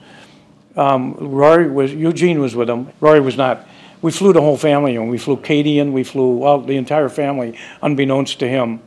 [0.76, 2.90] Um, Rory was Eugene was with him.
[3.00, 3.66] Rory was not.
[4.00, 7.08] We flew the whole family and we flew Katie and we flew well the entire
[7.08, 8.80] family, unbeknownst to him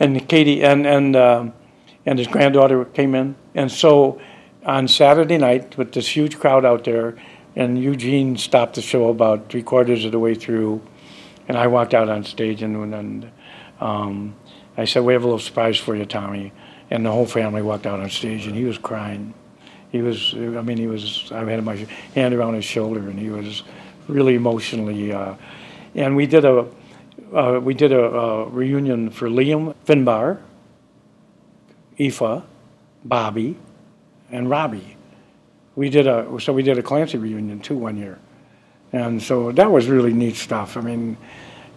[0.00, 1.52] and Katie and and um,
[2.06, 4.20] and his granddaughter came in, and so
[4.64, 7.16] on Saturday night with this huge crowd out there,
[7.56, 10.80] and Eugene stopped the show about three quarters of the way through,
[11.48, 13.30] and I walked out on stage and and
[13.80, 14.34] um,
[14.76, 16.52] I said, "We have a little surprise for you, Tommy,"
[16.90, 19.34] and the whole family walked out on stage, and he was crying.
[19.90, 21.32] He was, I mean, he was.
[21.32, 23.62] I had my hand around his shoulder, and he was
[24.06, 25.12] really emotionally.
[25.12, 25.34] Uh,
[25.94, 26.66] and we did a
[27.32, 30.38] uh, we did a, a, reunion for Liam Finbar,
[31.98, 32.42] Aoife,
[33.04, 33.56] Bobby,
[34.30, 34.96] and Robbie.
[35.76, 38.18] We did a so we did a Clancy reunion too one year,
[38.92, 40.76] and so that was really neat stuff.
[40.76, 41.16] I mean,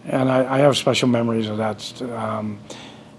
[0.06, 2.02] and I, I have special memories of that.
[2.02, 2.58] Um,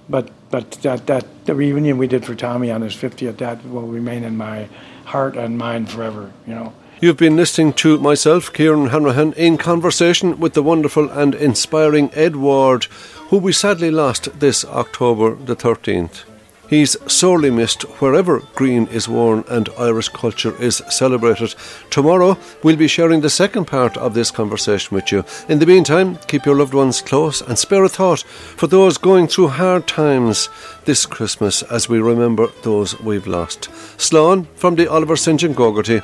[0.10, 3.88] but but that that the reunion we did for Tommy on his 50th that will
[3.88, 4.68] remain in my
[5.06, 6.32] heart and mind forever.
[6.46, 6.74] You know.
[7.04, 12.38] You've been listening to myself, Kieran Hanrahan, in conversation with the wonderful and inspiring Ed
[12.38, 12.86] Ward,
[13.28, 16.24] who we sadly lost this October the 13th.
[16.70, 21.56] He's sorely missed wherever green is worn and Irish culture is celebrated.
[21.90, 25.26] Tomorrow, we'll be sharing the second part of this conversation with you.
[25.50, 29.28] In the meantime, keep your loved ones close and spare a thought for those going
[29.28, 30.48] through hard times
[30.86, 33.70] this Christmas as we remember those we've lost.
[33.98, 35.42] Slán from the Oliver St.
[35.42, 36.02] John Gogarty.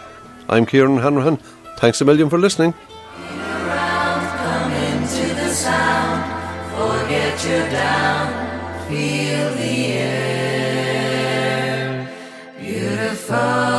[0.49, 1.37] I'm Kieran Hanrahan.
[1.77, 2.73] Thanks a million for listening.
[2.73, 4.25] Around,
[8.89, 10.89] feel the air.
[12.59, 13.78] Beautiful.